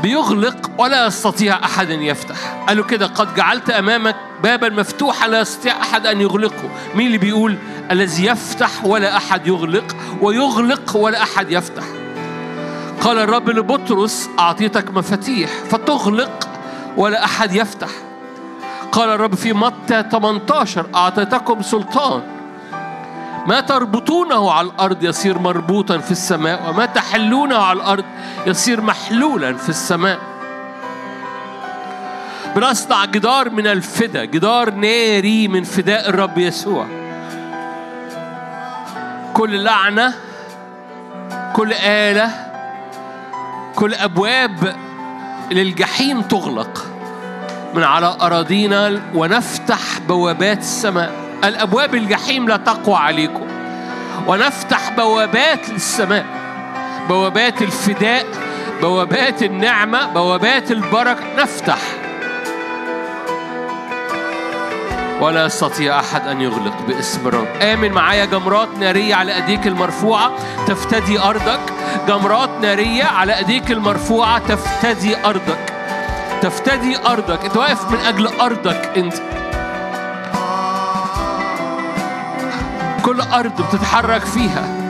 بيغلق 0.03 0.71
ولا 0.79 1.07
يستطيع 1.07 1.65
أحد 1.65 1.91
أن 1.91 2.03
يفتح. 2.03 2.37
قالوا 2.69 2.85
كده 2.85 3.07
قد 3.07 3.35
جعلت 3.35 3.71
أمامك 3.71 4.17
بابا 4.43 4.69
مفتوحا 4.69 5.29
لا 5.29 5.41
يستطيع 5.41 5.81
أحد 5.81 6.07
أن 6.07 6.21
يغلقه. 6.21 6.71
مين 6.95 7.07
اللي 7.07 7.19
بيقول؟ 7.19 7.57
الذي 7.91 8.27
يفتح 8.27 8.85
ولا 8.85 9.17
أحد 9.17 9.47
يغلق 9.47 9.97
ويغلق 10.21 10.97
ولا 10.97 11.23
أحد 11.23 11.51
يفتح. 11.51 11.85
قال 13.01 13.19
الرب 13.19 13.51
لبطرس 13.51 14.29
أعطيتك 14.39 14.91
مفاتيح 14.91 15.51
فتغلق 15.71 16.49
ولا 16.97 17.25
أحد 17.25 17.55
يفتح. 17.55 17.89
قال 18.93 19.09
الرب 19.09 19.35
في 19.35 19.53
متى 19.53 20.05
18 20.11 20.87
أعطيتكم 20.95 21.63
سلطان. 21.63 22.23
ما 23.47 23.61
تربطونه 23.61 24.53
على 24.53 24.69
الأرض 24.69 25.03
يصير 25.03 25.39
مربوطا 25.39 25.99
في 25.99 26.11
السماء 26.11 26.69
وما 26.69 26.87
تحلونه 26.87 27.57
على 27.57 27.77
الأرض 27.77 28.05
يصير 28.47 28.81
محلولا 28.81 29.57
في 29.57 29.69
السماء. 29.69 30.19
بنصنع 32.57 33.05
جدار 33.05 33.51
من 33.51 33.67
الفدا 33.67 34.25
جدار 34.25 34.71
ناري 34.71 35.49
من 35.49 35.65
فداء 35.65 36.09
الرب 36.09 36.39
يسوع. 36.39 36.87
كل 39.35 39.65
لعنة 39.65 40.15
كل 41.53 41.73
آلة 41.73 42.31
كل 43.77 43.95
أبواب 43.95 44.77
للجحيم 45.51 46.23
تغلق. 46.23 46.87
من 47.75 47.83
على 47.83 48.17
أراضينا 48.21 49.01
ونفتح 49.15 49.99
بوابات 50.09 50.59
السماء. 50.59 51.24
الأبواب 51.45 51.95
الجحيم 51.95 52.49
لا 52.49 52.57
تقوى 52.57 52.97
عليكم. 52.97 53.47
ونفتح 54.27 54.91
بوابات 54.97 55.69
للسماء 55.69 56.27
بوابات 57.09 57.63
الفداء 57.63 58.27
بوابات 58.83 59.43
النعمة 59.43 60.07
بوابات 60.07 60.71
البركة. 60.71 61.25
نفتح. 61.39 61.79
ولا 65.21 65.47
يستطيع 65.47 66.01
أحد 66.01 66.29
أن 66.29 66.41
يغلق 66.41 66.83
باسم 66.89 67.29
الرب. 67.29 67.47
آمن 67.63 67.93
معايا 67.93 68.25
جمرات 68.25 68.69
نارية 68.79 69.15
على 69.15 69.35
أيديك 69.35 69.67
المرفوعة 69.67 70.33
تفتدي 70.67 71.21
أرضك. 71.21 71.61
جمرات 72.09 72.51
نارية 72.63 73.05
على 73.05 73.39
أيديك 73.39 73.71
المرفوعة 73.71 74.39
تفتدي 74.39 75.25
أرضك. 75.25 75.73
تفتدي 76.43 76.99
أرضك. 77.07 77.45
أنت 77.45 77.57
واقف 77.57 77.91
من 77.91 77.99
أجل 77.99 78.27
أرضك 78.41 78.91
أنت. 78.97 79.15
كل 83.05 83.21
أرض 83.21 83.53
بتتحرك 83.63 84.25
فيها. 84.25 84.84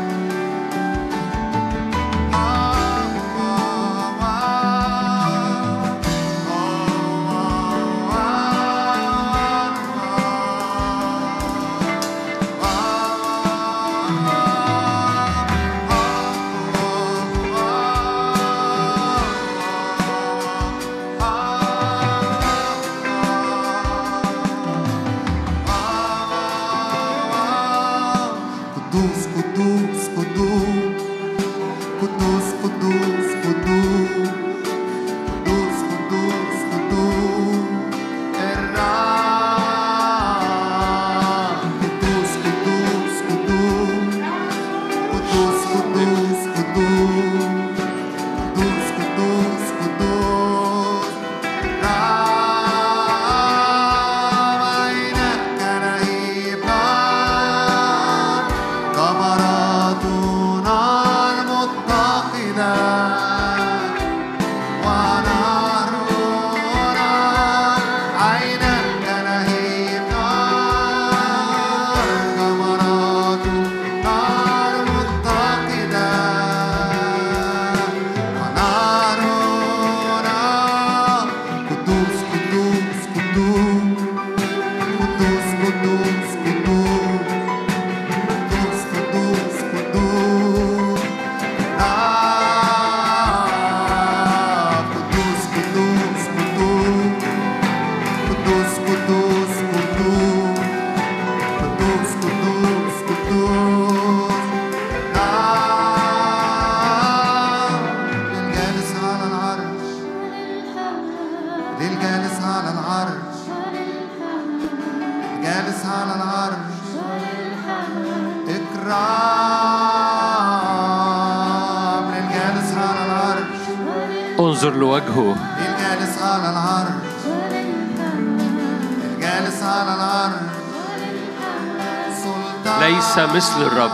مثل 133.35 133.63
الرب. 133.63 133.91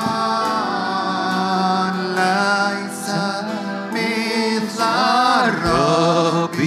ليس 2.17 3.07
مثل 3.93 4.83
الرب 5.45 6.59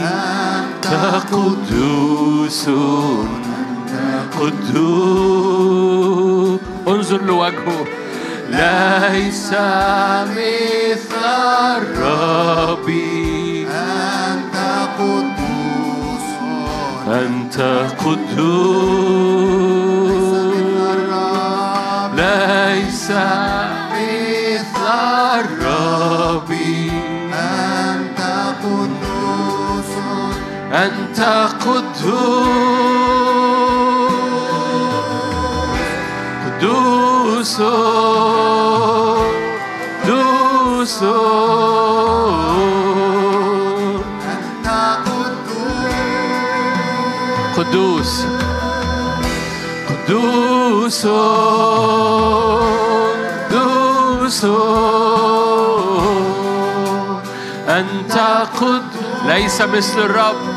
أنت 0.00 0.86
قدوس. 1.32 2.64
قدوس. 4.40 5.72
انظر 6.88 7.22
لوجهه. 7.22 7.86
ليس 8.48 9.50
مثل 10.30 11.24
الرب 11.76 12.88
أنت 13.70 14.56
قدوس. 14.98 16.26
أنت 17.06 17.56
قدوس. 18.04 19.21
أنت 30.82 31.20
قدوس 31.60 32.02
قدوس 40.04 41.02
أنت 44.32 44.68
قدوس 47.56 47.56
قدوس 47.56 48.26
قدوس 49.88 51.06
قدوس 53.50 54.44
أنت 57.68 58.16
قد 58.60 58.82
ليس 59.26 59.60
مثل 59.60 59.98
الرب. 59.98 60.51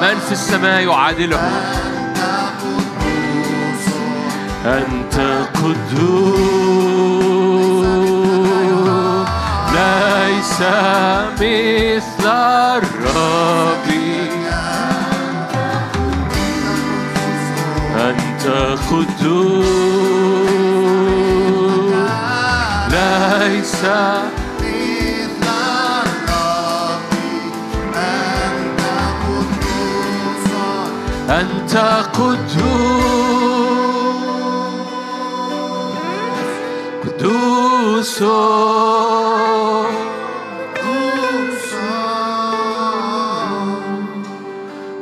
من 0.00 0.18
في 0.26 0.32
السماء 0.32 0.80
يعادله؟ 0.80 1.40
أنت 4.66 5.46
قدوس 5.54 6.74
ليس 9.72 10.60
مثل 11.40 12.28
الرب. 12.28 13.88
أنت 17.96 18.44
قدوس 18.90 19.64
ليس 22.90 23.82
أنت 31.74 32.06
قدوس 32.14 33.34
قدوس 37.02 38.22
قدوس 40.74 41.72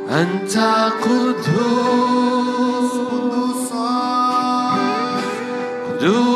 أنت 0.09 0.57
قدوس 1.03 2.91
قدوس 6.01 6.32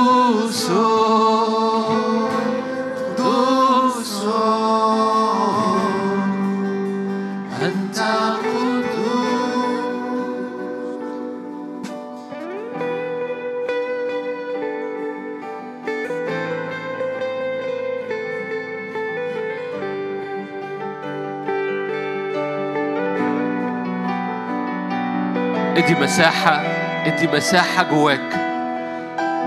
مساحة 26.02 26.62
ادي 27.06 27.28
مساحة 27.28 27.84
جواك. 27.84 28.34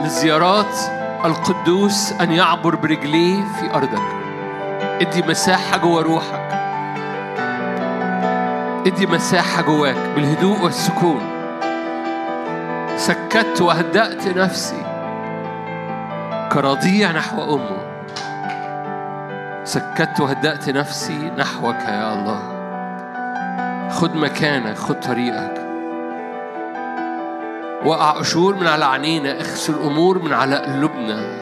لزيارات 0.05 0.79
القدوس 1.25 2.13
أن 2.13 2.33
يعبر 2.33 2.75
برجليه 2.75 3.45
في 3.45 3.75
أرضك. 3.75 4.03
ادي 5.01 5.23
مساحة 5.23 5.77
جوا 5.77 6.03
روحك. 6.03 6.51
ادي 8.87 9.07
مساحة 9.07 9.63
جواك 9.63 9.97
بالهدوء 10.17 10.63
والسكون. 10.63 11.21
سكت 12.97 13.61
وهدأت 13.61 14.29
نفسي. 14.29 14.83
كرضيع 16.53 17.11
نحو 17.11 17.55
أمه. 17.55 17.81
سكت 19.65 20.21
وهدأت 20.21 20.69
نفسي 20.69 21.31
نحوك 21.39 21.81
يا 21.89 22.15
الله. 22.15 22.43
خد 23.91 24.15
مكانك 24.17 24.79
خد 24.79 25.01
طريقك. 25.01 25.60
وقع 27.85 28.11
قشور 28.11 28.55
من 28.55 28.67
على 28.67 28.85
عينينا 28.85 29.41
اغسل 29.41 29.75
امور 29.75 30.19
من 30.23 30.33
على 30.33 30.57
قلوبنا 30.57 31.41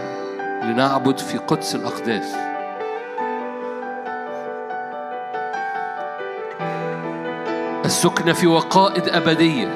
لنعبد 0.65 1.19
في 1.19 1.39
قدس 1.39 1.74
الأقداس. 1.74 2.36
السكنة 7.85 8.32
في 8.32 8.47
وقائد 8.47 9.09
أبدية. 9.09 9.69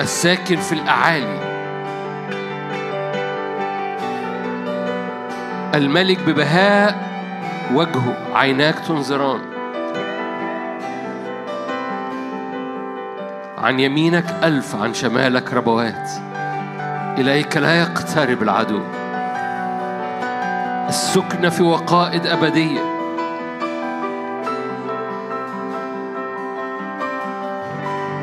الساكن 0.00 0.56
في 0.56 0.72
الأعالي. 0.72 1.40
الملك 5.74 6.18
ببهاء 6.18 6.98
وجهه 7.74 8.16
عيناك 8.34 8.78
تنظران. 8.78 9.49
عن 13.62 13.80
يمينك 13.80 14.24
ألف 14.42 14.76
عن 14.76 14.94
شمالك 14.94 15.54
ربوات. 15.54 16.10
إليك 17.18 17.56
لا 17.56 17.80
يقترب 17.80 18.42
العدو. 18.42 18.80
السكنة 20.88 21.48
في 21.48 21.62
وقائد 21.62 22.26
أبدية. 22.26 22.80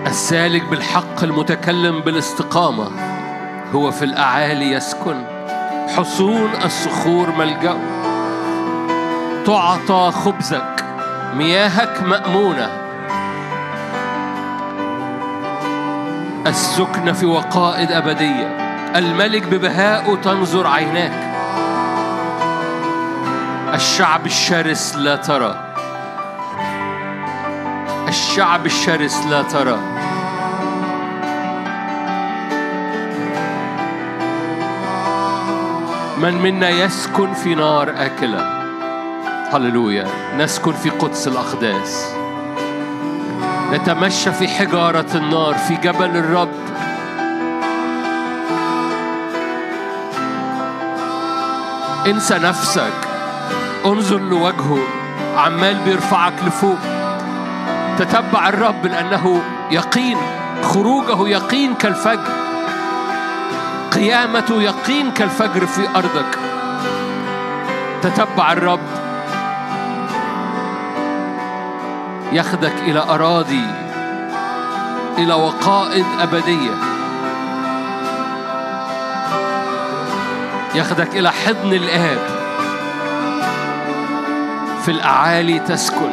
السالك 0.08 0.64
بالحق 0.64 1.24
المتكلم 1.24 2.00
بالاستقامة. 2.00 2.92
هو 3.76 3.92
في 3.92 4.06
الأعالي 4.06 4.72
يسكن. 4.72 5.24
حصون 5.98 6.50
الصخور 6.66 7.32
ملجأ. 7.32 7.78
تعطى 9.46 10.12
خبزك. 10.12 10.86
مياهك 11.36 12.04
مأمونة. 12.04 12.87
السكن 16.48 17.14
في 17.14 17.26
وقائد 17.26 17.92
أبدية. 17.92 18.48
الملك 18.96 19.44
ببهائه 19.44 20.16
تنظر 20.16 20.68
عيناك. 20.68 21.28
الشعب 23.74 24.26
الشرس 24.26 24.96
لا 24.96 25.16
ترى. 25.16 25.74
الشعب 28.08 28.66
الشرس 28.66 29.26
لا 29.26 29.42
ترى. 29.42 29.78
من 36.18 36.42
منا 36.42 36.70
يسكن 36.70 37.34
في 37.34 37.56
نار 37.56 37.94
آكلة. 37.98 38.58
هللويا. 39.54 40.08
نسكن 40.38 40.72
في 40.72 40.90
قدس 40.90 41.28
الأقداس. 41.28 42.17
نتمشى 43.72 44.32
في 44.32 44.48
حجارة 44.48 45.06
النار 45.16 45.54
في 45.54 45.76
جبل 45.76 46.18
الرب. 46.18 46.50
انسى 52.08 52.38
نفسك. 52.38 52.94
انظر 53.86 54.20
لوجهه. 54.20 54.80
عمال 55.38 55.76
بيرفعك 55.86 56.34
لفوق. 56.48 56.78
تتبع 57.98 58.50
الرب 58.50 58.86
لأنه 58.86 59.42
يقين. 59.72 60.18
خروجه 60.64 61.28
يقين 61.28 61.74
كالفجر. 61.74 62.32
قيامته 63.94 64.62
يقين 64.62 65.12
كالفجر 65.12 65.66
في 65.66 65.90
أرضك. 65.96 66.40
تتبع 68.02 68.52
الرب. 68.52 68.97
ياخدك 72.38 72.74
إلى 72.88 73.00
أراضي 73.00 73.66
إلى 75.18 75.34
وقائد 75.34 76.06
أبدية. 76.20 76.76
ياخدك 80.76 81.16
إلى 81.16 81.32
حضن 81.32 81.74
الآب 81.74 82.20
في 84.86 84.92
الأعالي 84.92 85.60
تسكن. 85.60 86.12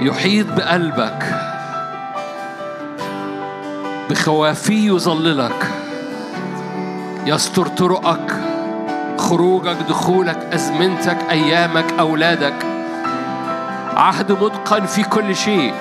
يحيط 0.00 0.46
بقلبك. 0.52 1.34
بخوافيه 4.10 4.86
يظللك. 4.86 5.70
يستر 7.26 7.66
طرقك 7.66 8.51
خروجك 9.22 9.76
دخولك 9.88 10.48
أزمنتك 10.54 11.16
أيامك 11.30 11.84
أولادك. 11.98 12.54
عهد 13.96 14.32
متقن 14.32 14.86
في 14.86 15.02
كل 15.02 15.36
شيء. 15.36 15.74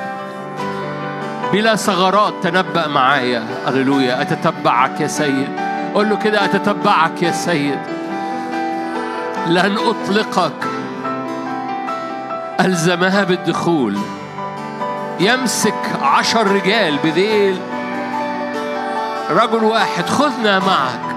بلا 1.54 1.76
ثغرات 1.76 2.34
تنبأ 2.44 2.88
معايا. 2.88 3.44
هللويا. 3.68 4.22
أتتبعك 4.22 5.02
يا 5.02 5.08
سيد. 5.08 5.50
قول 5.94 6.10
له 6.10 6.16
كده 6.18 6.46
أتتبعك 6.46 7.24
يا 7.24 7.32
سيد. 7.32 7.80
لن 9.48 9.78
أطلقك. 9.78 10.68
ألزمها 12.60 13.24
بالدخول. 13.24 13.98
يمسك 15.20 16.00
عشر 16.02 16.48
رجال 16.48 16.98
بذيل. 17.04 17.60
رجل 19.32 19.64
واحد 19.64 20.10
خذنا 20.10 20.60
معك. 20.60 21.11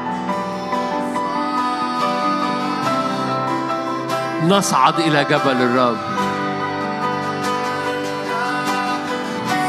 نصعد 4.48 4.98
إلى 4.98 5.24
جبل 5.24 5.62
الرب. 5.62 5.96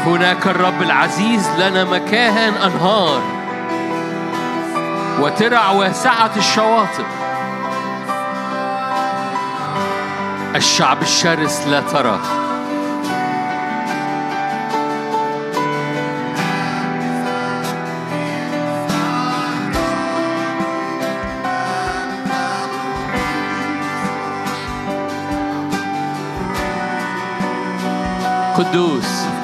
هناك 0.06 0.46
الرب 0.46 0.82
العزيز 0.82 1.48
لنا 1.58 1.84
مكان 1.84 2.54
أنهار. 2.54 3.22
وترع 5.20 5.70
واسعة 5.70 6.30
الشواطئ. 6.36 7.04
الشعب 10.56 11.02
الشرس 11.02 11.66
لا 11.66 11.80
ترى. 11.80 12.45
قدوس 28.56 29.35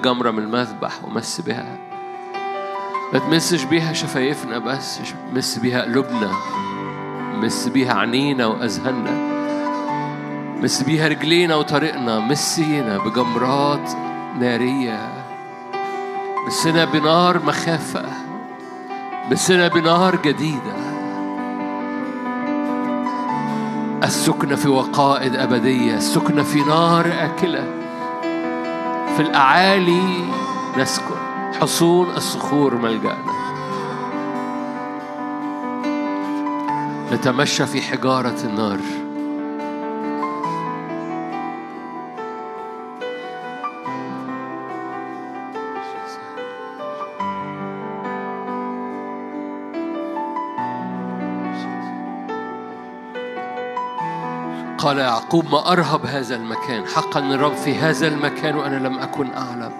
بجمرة 0.00 0.30
من 0.30 0.38
المذبح 0.38 1.04
ومس 1.04 1.40
بها 1.40 1.78
ما 3.12 3.18
تمسش 3.18 3.64
بيها 3.64 3.92
شفايفنا 3.92 4.58
بس 4.58 5.00
مس 5.32 5.58
بيها 5.58 5.82
قلوبنا 5.82 6.30
مس 7.34 7.68
بيها 7.68 7.94
عينينا 7.94 8.46
وأذهاننا 8.46 9.30
مس 10.62 10.82
بيها 10.82 11.08
رجلينا 11.08 11.54
وطريقنا 11.54 12.20
مسينا 12.20 12.98
بجمرات 12.98 13.90
نارية 14.38 15.12
مسنا 16.46 16.84
بنار 16.84 17.44
مخافة 17.44 18.04
مسنا 19.30 19.68
بنار 19.68 20.16
جديدة. 20.16 20.76
السكنة 24.04 24.56
في 24.56 24.68
وقائد 24.68 25.36
أبدية 25.36 25.94
السكنة 25.96 26.42
في 26.42 26.58
نار 26.58 27.06
آكلة. 27.06 27.79
في 29.20 29.26
الأعالي 29.26 30.24
نسكن. 30.78 31.14
حصون 31.60 32.10
الصخور 32.10 32.74
ملجأنا. 32.74 33.32
نتمشى 37.12 37.66
في 37.66 37.82
حجارة 37.82 38.36
النار. 38.44 38.78
قال 54.80 54.98
يعقوب 54.98 55.50
ما 55.52 55.72
أرهب 55.72 56.06
هذا 56.06 56.36
المكان؟ 56.36 56.86
حقا 56.86 57.20
الرب 57.20 57.54
في 57.54 57.74
هذا 57.74 58.08
المكان 58.08 58.56
وأنا 58.56 58.88
لم 58.88 58.98
أكن 58.98 59.28
أعلم. 59.34 59.72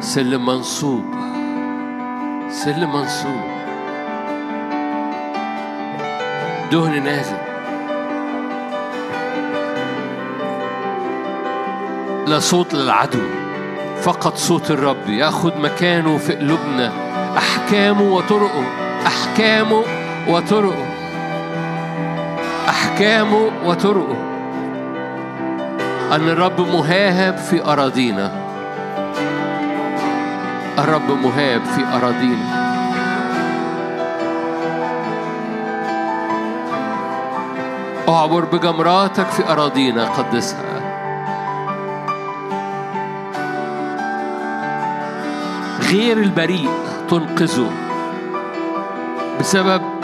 سلم 0.00 0.46
منصوب 0.46 1.04
سلم 2.50 2.92
منصوب. 2.92 3.40
دهن 6.72 7.02
نازل. 7.04 7.36
لا 12.26 12.38
صوت 12.38 12.74
للعدو 12.74 13.22
فقط 14.02 14.36
صوت 14.36 14.70
الرب. 14.70 15.08
ياخد 15.08 15.56
مكانه 15.56 16.18
في 16.18 16.34
قلوبنا. 16.34 16.92
أحكامه 17.36 18.14
وطرقه 18.14 18.64
أحكامه 19.06 19.82
وطرقه. 20.28 20.87
أحكامه 22.98 23.50
وطرقه. 23.64 24.16
أن 26.14 26.28
الرب 26.28 26.60
مهاهب 26.60 27.36
في 27.36 27.64
أراضينا. 27.64 28.32
الرب 30.78 31.10
مهاب 31.10 31.64
في 31.64 31.84
أراضينا. 31.96 32.48
أعبر 38.08 38.44
بجمراتك 38.44 39.26
في 39.26 39.52
أراضينا 39.52 40.04
قدسها. 40.04 40.80
غير 45.92 46.16
البريء 46.16 46.70
تنقذه. 47.10 47.70
بسبب 49.40 49.97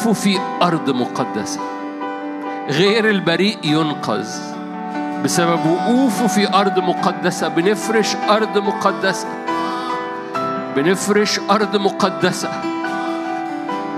وقوفه 0.00 0.12
في 0.12 0.40
أرض 0.62 0.90
مقدسة 0.90 1.60
غير 2.68 3.10
البريء 3.10 3.58
ينقذ. 3.64 4.28
بسبب 5.24 5.66
وقوفه 5.66 6.26
في 6.26 6.54
أرض 6.54 6.78
مقدسة 6.78 7.48
بنفرش 7.48 8.16
أرض 8.30 8.58
مقدسة 8.58 9.28
بنفرش 10.76 11.40
أرض 11.50 11.76
مقدسة 11.76 12.48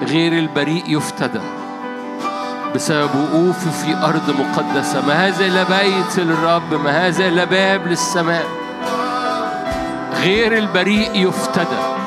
غير 0.02 0.32
البريء 0.32 0.84
يفتدى. 0.86 1.40
بسبب 2.74 3.10
وقوفه 3.14 3.70
في 3.70 3.94
أرض 3.94 4.34
مقدسة 4.40 5.06
ما 5.06 5.28
هذا 5.28 5.46
إلا 5.46 5.62
بيت 5.62 6.18
للرب 6.18 6.74
ما 6.74 7.06
هذا 7.06 7.28
إلا 7.28 7.44
باب 7.44 7.86
للسماء. 7.86 8.44
غير 10.22 10.58
البريء 10.58 11.28
يفتدى. 11.28 12.01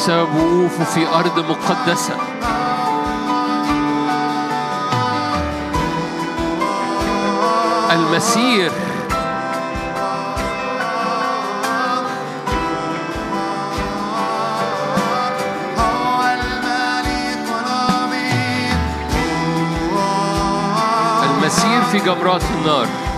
بسبب 0.00 0.34
وقوفه 0.34 0.84
في 0.84 1.06
أرض 1.08 1.38
مقدسة. 1.38 2.16
المسير. 7.92 8.72
المسير 21.24 21.82
في 21.82 21.98
جمرات 21.98 22.42
النار. 22.50 23.09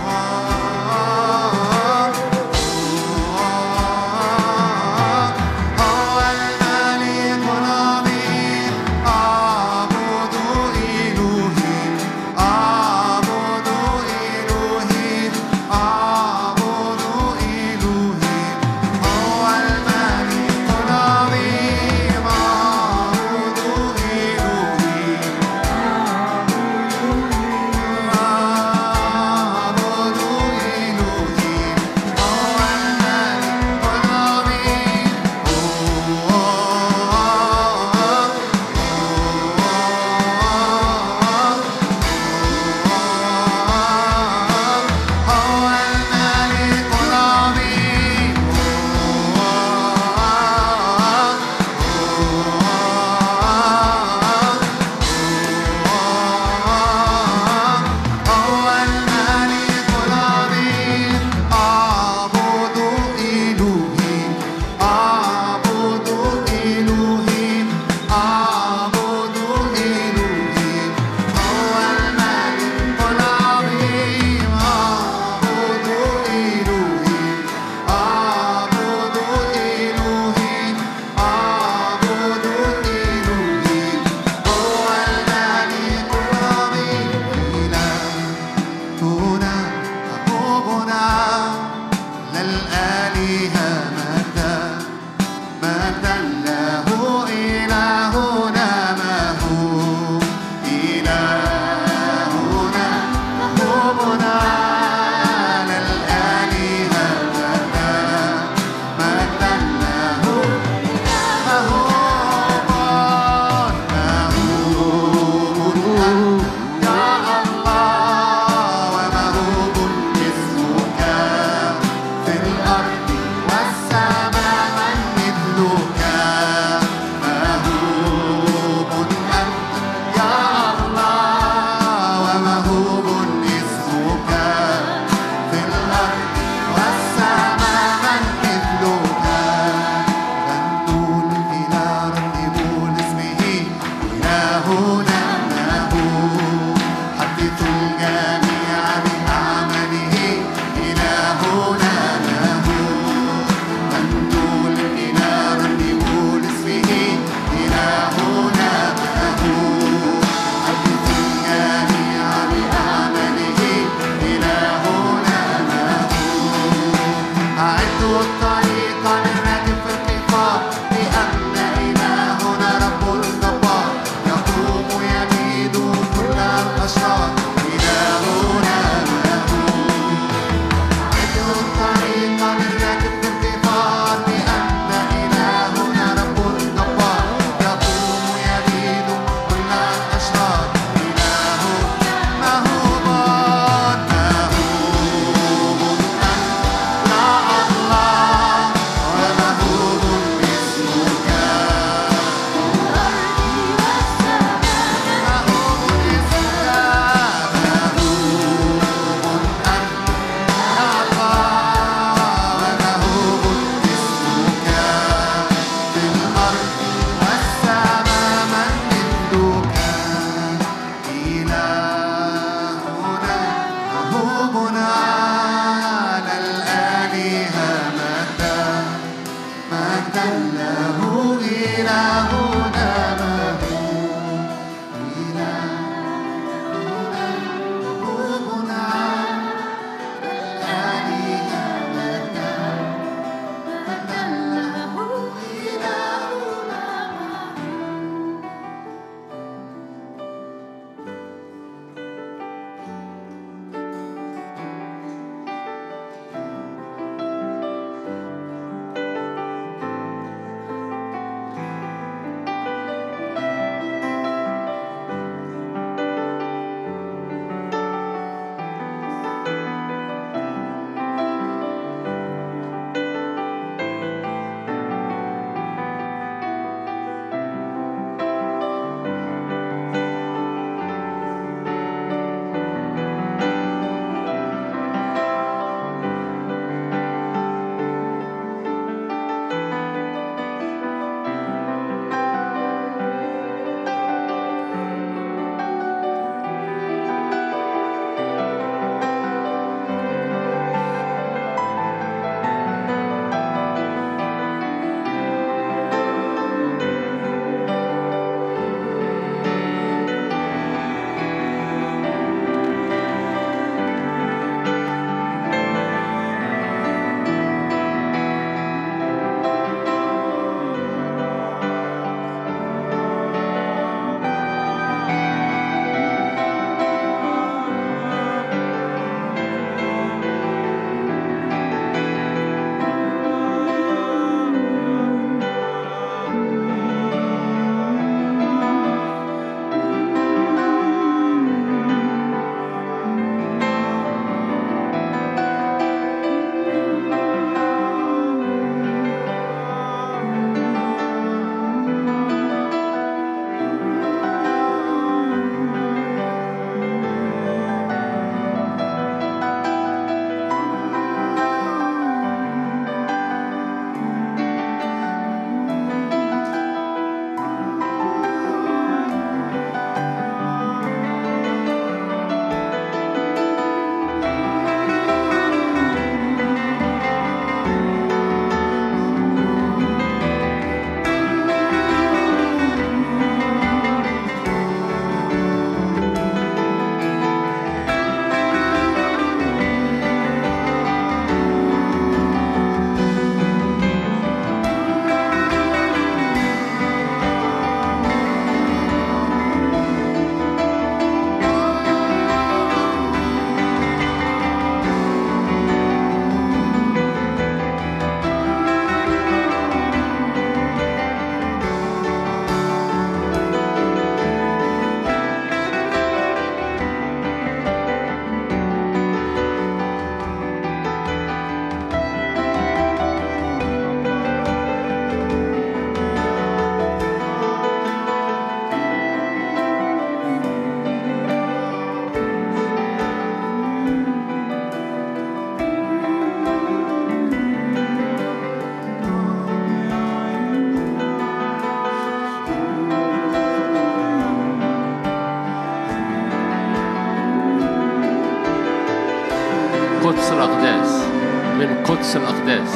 الأقداس 452.43 452.75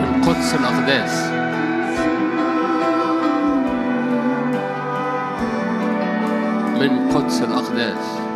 من 0.00 0.24
قدس 0.24 0.54
الأقداس. 0.54 1.30
من 6.80 7.08
قدس 7.14 7.42
الأقداس. 7.42 8.27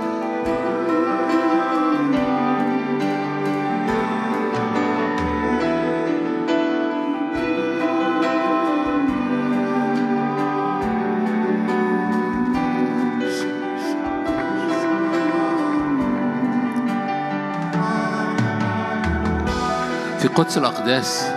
قدس 20.35 20.59
الأقداس. 20.59 21.33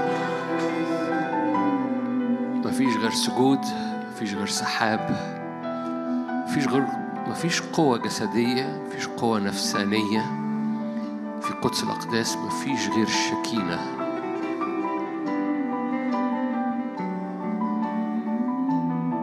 مفيش 2.65 2.97
غير 2.97 3.11
سجود 3.11 3.59
مفيش 4.11 4.33
غير 4.33 4.47
سحاب 4.47 5.15
مفيش 6.47 6.67
غير 6.67 6.85
مفيش 7.27 7.61
قوة 7.61 7.97
جسدية 7.97 8.81
مفيش 8.87 9.07
قوة 9.07 9.39
نفسانية. 9.39 10.21
في 11.41 11.53
قدس 11.61 11.83
الأقداس 11.83 12.37
مفيش 12.37 12.89
غير 12.89 13.07
شكينة. 13.07 13.79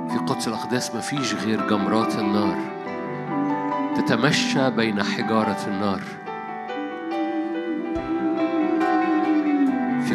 في 0.09 0.19
قدس 0.19 0.49
الأقداس 0.49 0.95
مفيش 0.95 1.35
غير 1.35 1.69
جمرات 1.69 2.19
النار. 2.19 2.57
تتمشى 3.97 4.71
بين 4.71 5.03
حجارة 5.03 5.67
النار. 5.67 6.22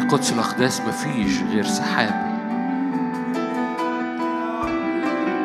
قدس 0.08 0.32
الأقداس 0.32 0.80
مفيش 0.80 1.42
غير 1.42 1.64
سحاب. 1.64 2.28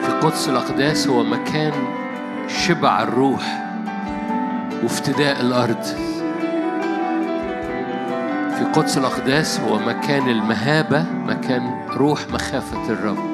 في 0.02 0.12
قدس 0.22 0.50
الأقداس 0.50 1.08
هو 1.08 1.24
مكان 1.24 1.74
شبع 2.48 3.04
الروح 3.04 3.64
وافتداء 4.84 5.42
الأرض. 5.42 5.84
في 8.58 8.64
قدس 8.74 8.98
الأقداس 8.98 9.60
هو 9.60 9.80
مكان 9.80 10.30
المهابة 10.30 11.06
مكان 11.28 11.88
روح 11.98 12.20
مخافة 12.34 12.90
الرب. 12.90 13.33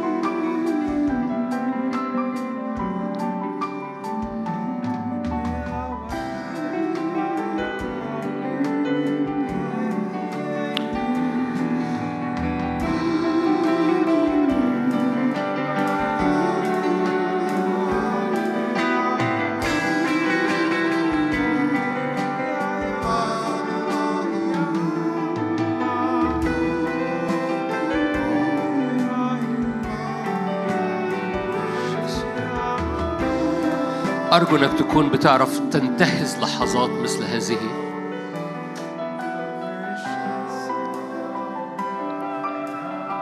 أرجو 34.40 34.56
إنك 34.56 34.80
تكون 34.80 35.10
بتعرف 35.10 35.60
تنتهز 35.72 36.38
لحظات 36.38 36.90
مثل 36.90 37.24
هذه. 37.24 37.57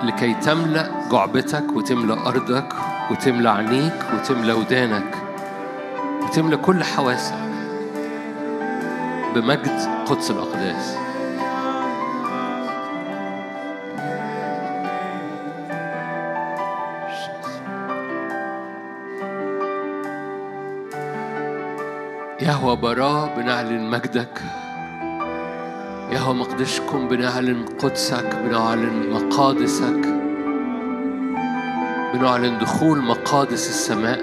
لكي 0.04 0.34
تملأ 0.34 1.10
جعبتك 1.12 1.64
وتملأ 1.76 2.28
أرضك 2.28 2.74
وتملأ 3.12 3.52
عينيك 3.52 4.06
وتملأ 4.14 4.54
ودانك 4.54 5.16
وتملأ 6.24 6.56
كل 6.58 6.84
حواسك 6.84 7.36
بمجد 9.36 10.04
قدس 10.06 10.32
الأقداس. 10.32 11.07
يهوى 22.48 22.76
براء 22.76 23.34
بنعلن 23.38 23.90
مجدك 23.90 24.42
يهوى 26.12 26.34
مقدشكم 26.34 27.08
بنعلن 27.08 27.66
قدسك 27.80 28.36
بنعلن 28.36 29.10
مقادسك 29.14 30.08
بنعلن 32.14 32.58
دخول 32.60 33.02
مقادس 33.02 33.70
السماء 33.70 34.22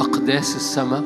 أقداس 0.00 0.56
السماء. 0.56 1.04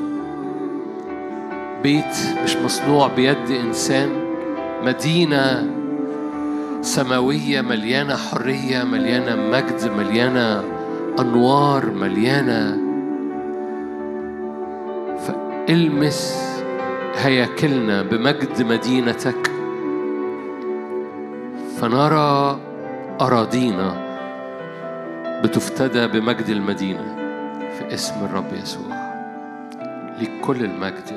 بيت 1.82 2.16
مش 2.44 2.56
مصنوع 2.56 3.08
بيد 3.08 3.50
إنسان 3.50 4.08
مدينة 4.82 5.70
سماوية 6.82 7.60
مليانة 7.60 8.16
حرية 8.16 8.84
مليانة 8.84 9.36
مجد 9.36 9.90
مليانة 9.90 10.64
أنوار 11.20 11.90
مليانة 11.90 12.83
فالمس 15.68 16.34
هياكلنا 17.16 18.02
بمجد 18.02 18.62
مدينتك 18.62 19.50
فنرى 21.80 22.60
أراضينا 23.20 24.04
بتفتدى 25.44 26.06
بمجد 26.06 26.48
المدينة 26.48 27.16
في 27.78 27.94
اسم 27.94 28.14
الرب 28.24 28.52
يسوع. 28.62 29.14
لكل 30.20 30.64
المجد 30.64 31.13